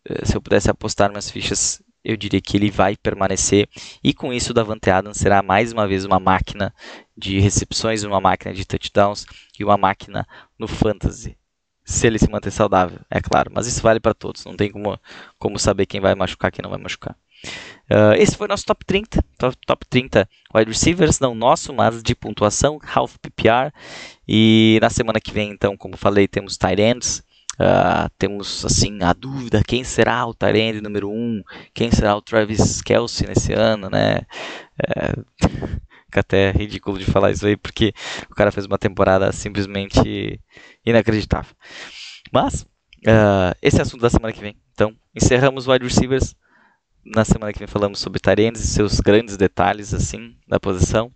eh, 0.04 0.24
se 0.24 0.36
eu 0.36 0.42
pudesse 0.42 0.70
apostar 0.70 1.10
minhas 1.10 1.30
fichas, 1.30 1.82
eu 2.04 2.16
diria 2.16 2.40
que 2.40 2.56
ele 2.56 2.70
vai 2.70 2.96
permanecer 2.96 3.68
e 4.02 4.12
com 4.14 4.32
isso 4.32 4.50
o 4.50 4.54
Davante 4.54 4.90
Adams 4.90 5.18
será 5.18 5.42
mais 5.42 5.72
uma 5.72 5.86
vez 5.86 6.04
uma 6.04 6.18
máquina 6.18 6.74
de 7.16 7.38
recepções, 7.40 8.02
uma 8.02 8.20
máquina 8.20 8.54
de 8.54 8.64
touchdowns 8.64 9.26
e 9.58 9.64
uma 9.64 9.76
máquina 9.76 10.26
no 10.58 10.66
fantasy. 10.66 11.36
Se 11.84 12.06
ele 12.06 12.18
se 12.18 12.30
manter 12.30 12.50
saudável, 12.52 13.00
é 13.10 13.20
claro, 13.20 13.50
mas 13.52 13.66
isso 13.66 13.82
vale 13.82 14.00
para 14.00 14.14
todos, 14.14 14.44
não 14.44 14.56
tem 14.56 14.70
como, 14.70 14.98
como 15.38 15.58
saber 15.58 15.86
quem 15.86 16.00
vai 16.00 16.14
machucar 16.14 16.48
e 16.48 16.52
quem 16.52 16.62
não 16.62 16.70
vai 16.70 16.80
machucar. 16.80 17.16
Uh, 17.90 18.14
esse 18.16 18.37
foi 18.37 18.48
nosso 18.48 18.64
top 18.64 18.85
30, 18.87 19.22
top, 19.37 19.57
top 19.66 19.87
30 19.87 20.28
wide 20.55 20.70
receivers, 20.70 21.20
não 21.20 21.35
nosso, 21.35 21.72
mas 21.74 22.02
de 22.02 22.14
pontuação, 22.14 22.78
half 22.94 23.16
PPR. 23.18 23.72
E 24.26 24.78
na 24.81 24.88
semana 24.88 25.20
que 25.20 25.33
vem, 25.33 25.50
então, 25.50 25.76
como 25.76 25.96
falei, 25.96 26.26
temos 26.26 26.57
tight 26.57 26.81
ends. 26.81 27.22
Uh, 27.55 28.09
temos 28.18 28.64
assim 28.64 29.02
a 29.02 29.12
dúvida 29.12 29.62
quem 29.66 29.85
será 29.85 30.24
o 30.26 30.33
Tyrande 30.33 30.81
número 30.81 31.11
1, 31.11 31.12
um, 31.12 31.42
quem 31.74 31.90
será 31.90 32.16
o 32.16 32.22
Travis 32.22 32.81
Kelsey 32.81 33.28
nesse 33.28 33.52
ano, 33.52 33.90
né? 33.90 34.20
É, 34.96 35.12
fica 36.07 36.20
até 36.20 36.50
ridículo 36.50 36.98
de 36.98 37.05
falar 37.05 37.31
isso 37.31 37.46
aí 37.46 37.57
porque 37.57 37.92
o 38.31 38.35
cara 38.35 38.50
fez 38.50 38.66
uma 38.66 38.78
temporada 38.78 39.33
simplesmente 39.33 40.40
inacreditável. 40.85 41.55
Mas 42.33 42.62
uh, 43.07 43.55
esse 43.61 43.78
é 43.78 43.83
assunto 43.83 44.00
da 44.00 44.11
semana 44.11 44.33
que 44.33 44.40
vem. 44.40 44.57
Então 44.72 44.94
encerramos 45.14 45.66
wide 45.66 45.85
receivers. 45.85 46.35
Na 47.04 47.24
semana 47.24 47.52
que 47.52 47.58
vem 47.58 47.66
falamos 47.66 47.98
sobre 47.98 48.20
Tyrands 48.20 48.62
e 48.62 48.66
seus 48.66 49.00
grandes 49.00 49.36
detalhes 49.36 49.92
assim 49.92 50.36
da 50.46 50.60
posição. 50.60 51.12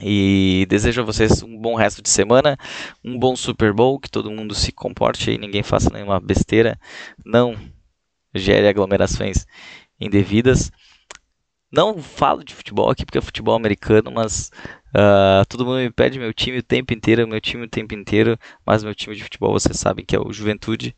E 0.00 0.64
desejo 0.68 1.02
a 1.02 1.04
vocês 1.04 1.42
um 1.42 1.58
bom 1.58 1.74
resto 1.74 2.00
de 2.00 2.08
semana, 2.08 2.56
um 3.04 3.18
bom 3.18 3.34
Super 3.36 3.72
Bowl, 3.72 3.98
que 3.98 4.10
todo 4.10 4.30
mundo 4.30 4.54
se 4.54 4.72
comporte 4.72 5.30
e 5.32 5.38
ninguém 5.38 5.62
faça 5.62 5.90
nenhuma 5.90 6.20
besteira, 6.20 6.78
não 7.24 7.54
gere 8.34 8.68
aglomerações 8.68 9.44
indevidas. 10.00 10.70
Não 11.70 12.02
falo 12.02 12.42
de 12.42 12.54
futebol 12.54 12.88
aqui 12.88 13.04
porque 13.04 13.18
é 13.18 13.20
futebol 13.20 13.54
americano, 13.54 14.10
mas 14.10 14.50
uh, 14.94 15.44
todo 15.48 15.66
mundo 15.66 15.78
me 15.78 15.90
pede 15.90 16.18
meu 16.18 16.32
time 16.32 16.58
o 16.58 16.62
tempo 16.62 16.94
inteiro, 16.94 17.28
meu 17.28 17.40
time 17.42 17.64
o 17.64 17.68
tempo 17.68 17.94
inteiro, 17.94 18.38
mas 18.64 18.82
meu 18.82 18.94
time 18.94 19.14
de 19.14 19.22
futebol 19.22 19.52
vocês 19.52 19.78
sabem 19.78 20.04
que 20.04 20.16
é 20.16 20.18
o 20.18 20.32
Juventude. 20.32 20.96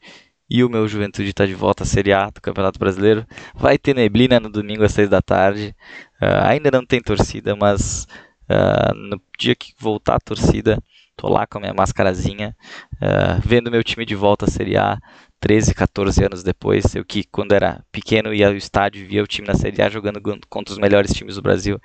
E 0.51 0.65
o 0.65 0.69
meu 0.69 0.89
Juventude 0.89 1.31
está 1.31 1.47
de 1.47 1.55
volta 1.55 1.85
à 1.85 1.87
Série 1.87 2.13
A 2.13 2.29
do 2.29 2.41
Campeonato 2.41 2.79
Brasileiro. 2.79 3.25
Vai 3.55 3.79
ter 3.79 3.95
neblina 3.95 4.41
no 4.41 4.51
domingo 4.51 4.83
às 4.83 4.93
6 4.93 5.09
da 5.09 5.23
tarde. 5.23 5.75
Uh, 6.21 6.45
ainda 6.45 6.71
não 6.71 6.85
tem 6.85 7.01
torcida, 7.01 7.55
mas 7.55 8.07
Uh, 8.51 8.93
no 8.97 9.23
dia 9.39 9.55
que 9.55 9.73
voltar 9.79 10.17
a 10.17 10.21
torcida, 10.21 10.83
tô 11.17 11.29
lá 11.29 11.47
com 11.47 11.59
a 11.59 11.61
minha 11.61 11.73
máscarazinha, 11.73 12.57
uh, 12.95 13.41
vendo 13.45 13.71
meu 13.71 13.85
time 13.85 14.05
de 14.05 14.17
volta 14.17 14.45
à 14.45 14.49
Série 14.49 14.77
A 14.77 14.99
13, 15.39 15.73
14 15.73 16.25
anos 16.25 16.43
depois. 16.43 16.97
Eu 16.97 17.05
que, 17.05 17.23
quando 17.23 17.53
era 17.53 17.85
pequeno, 17.93 18.35
ia 18.35 18.49
ao 18.49 18.57
estádio, 18.57 19.07
via 19.07 19.23
o 19.23 19.27
time 19.27 19.47
na 19.47 19.55
Série 19.55 19.81
A 19.81 19.89
jogando 19.89 20.21
contra 20.49 20.73
os 20.73 20.81
melhores 20.81 21.13
times 21.13 21.37
do 21.37 21.43
Brasil. 21.43 21.79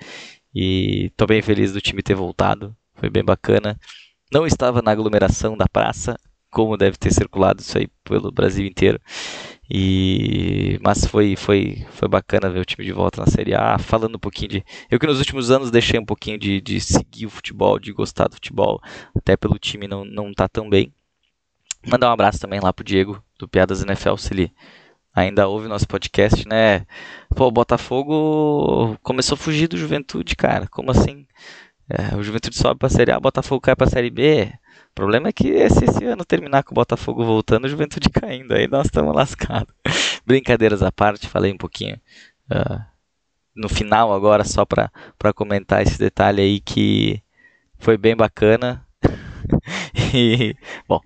E 0.56 1.12
tô 1.15 1.28
bem 1.28 1.41
feliz 1.43 1.71
do 1.71 1.82
time 1.82 2.01
ter 2.01 2.15
voltado, 2.15 2.75
foi 2.95 3.12
bem 3.12 3.23
bacana. 3.23 3.80
Não 4.34 4.47
estava 4.47 4.82
na 4.82 4.89
aglomeração 4.89 5.56
da 5.56 5.67
praça, 5.67 6.17
como 6.55 6.77
deve 6.77 6.95
ter 6.97 7.13
circulado 7.13 7.59
isso 7.61 7.77
aí 7.77 7.89
pelo 8.05 8.31
Brasil 8.31 8.65
inteiro. 8.65 8.97
E 9.69 10.79
mas 10.81 11.05
foi 11.05 11.35
foi 11.35 11.85
foi 11.91 12.07
bacana 12.07 12.49
ver 12.49 12.59
o 12.59 12.65
time 12.65 12.85
de 12.85 12.93
volta 12.93 13.19
na 13.19 13.27
Série 13.27 13.53
A, 13.53 13.77
falando 13.77 14.15
um 14.15 14.19
pouquinho 14.19 14.49
de 14.51 14.65
eu 14.89 14.97
que 14.97 15.05
nos 15.05 15.19
últimos 15.19 15.51
anos 15.51 15.69
deixei 15.69 15.99
um 15.99 16.05
pouquinho 16.05 16.39
de, 16.39 16.61
de 16.61 16.79
seguir 16.79 17.25
o 17.25 17.29
futebol, 17.29 17.77
de 17.77 17.91
gostar 17.91 18.29
do 18.29 18.35
futebol, 18.35 18.79
até 19.13 19.35
pelo 19.35 19.59
time 19.59 19.85
não 19.85 20.05
não 20.05 20.33
tá 20.33 20.47
tão 20.47 20.69
bem. 20.69 20.93
Mandar 21.85 22.09
um 22.09 22.13
abraço 22.13 22.39
também 22.39 22.61
lá 22.61 22.71
pro 22.71 22.85
Diego 22.85 23.21
do 23.37 23.49
Piadas 23.49 23.83
NFL, 23.83 24.15
se 24.15 24.33
ele 24.33 24.53
ainda 25.13 25.47
ouve 25.47 25.67
nosso 25.67 25.87
podcast, 25.87 26.47
né? 26.47 26.85
Pô, 27.35 27.47
o 27.47 27.51
Botafogo 27.51 28.97
começou 29.03 29.35
a 29.35 29.37
fugir 29.37 29.67
do 29.67 29.77
Juventude, 29.77 30.35
cara. 30.35 30.67
Como 30.67 30.91
assim? 30.91 31.27
É, 31.88 32.15
o 32.15 32.24
Juventude 32.24 32.58
sobe 32.58 32.80
pra 32.80 32.89
Série 32.89 33.12
A, 33.12 33.17
o 33.17 33.21
Botafogo 33.21 33.62
cai 33.62 33.76
pra 33.76 33.88
Série 33.88 34.10
B. 34.10 34.52
O 34.91 34.95
problema 34.95 35.30
é 35.30 35.34
que 35.34 35.50
esse, 35.50 35.86
esse 35.86 36.04
ano 36.06 36.26
terminar 36.26 36.63
com 36.63 36.71
o 36.71 36.76
Botafogo 36.76 37.24
voltando, 37.24 37.65
o 37.65 37.69
Juventude 37.69 38.10
caindo, 38.12 38.54
aí 38.54 38.67
nós 38.67 38.86
estamos 38.86 39.13
lascados. 39.15 39.74
Brincadeiras 40.26 40.82
à 40.82 40.91
parte, 40.91 41.28
falei 41.28 41.52
um 41.54 41.58
pouquinho 41.58 42.00
uh, 42.52 42.82
no 43.56 43.69
final 43.69 44.13
agora, 44.13 44.43
só 44.43 44.65
para 44.65 44.91
comentar 45.36 45.84
esse 45.84 46.00
detalhe 46.00 46.41
aí 46.41 46.60
que 46.60 47.21
foi 47.78 47.98
bem 47.98 48.15
bacana. 48.15 48.86
e, 50.13 50.56
bom, 50.88 51.00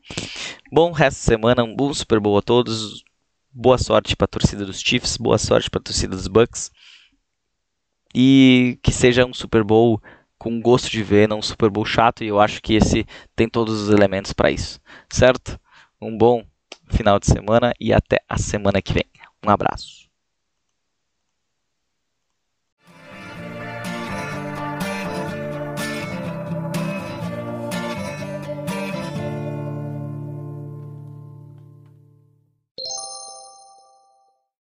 bom 0.72 0.92
resto 0.92 1.18
de 1.18 1.26
semana, 1.26 1.64
um 1.64 1.76
bom 1.76 1.94
Super 1.94 2.20
Bowl 2.20 2.38
a 2.38 2.42
todos. 2.42 3.04
Boa 3.52 3.78
sorte 3.78 4.16
para 4.16 4.26
a 4.26 4.30
torcida 4.30 4.66
dos 4.66 4.80
Chiefs, 4.80 5.18
boa 5.18 5.38
sorte 5.38 5.70
para 5.70 5.80
a 5.80 5.84
torcida 5.84 6.16
dos 6.16 6.28
Bucks. 6.28 6.72
E 8.16 8.80
que 8.82 8.92
seja 8.92 9.26
um 9.26 9.34
Super 9.34 9.64
Bowl 9.64 10.02
com 10.40 10.60
gosto 10.62 10.90
de 10.90 11.04
ver, 11.04 11.28
não 11.28 11.40
um 11.40 11.42
Super 11.42 11.70
Bowl 11.70 11.86
chato, 11.86 12.24
e 12.24 12.28
eu 12.28 12.40
acho 12.40 12.62
que 12.62 12.74
esse 12.74 13.06
tem 13.36 13.48
todos 13.48 13.82
os 13.82 13.90
elementos 13.90 14.34
para 14.34 14.50
isso, 14.50 14.80
certo? 15.12 15.60
Um 16.02 16.18
bom 16.18 16.44
final 16.88 17.20
de 17.20 17.28
semana 17.28 17.74
e 17.80 17.94
até 17.94 18.20
a 18.28 18.38
semana 18.38 18.82
que 18.82 18.94
vem. 18.94 19.06
Um 19.46 19.50
abraço. 19.50 20.09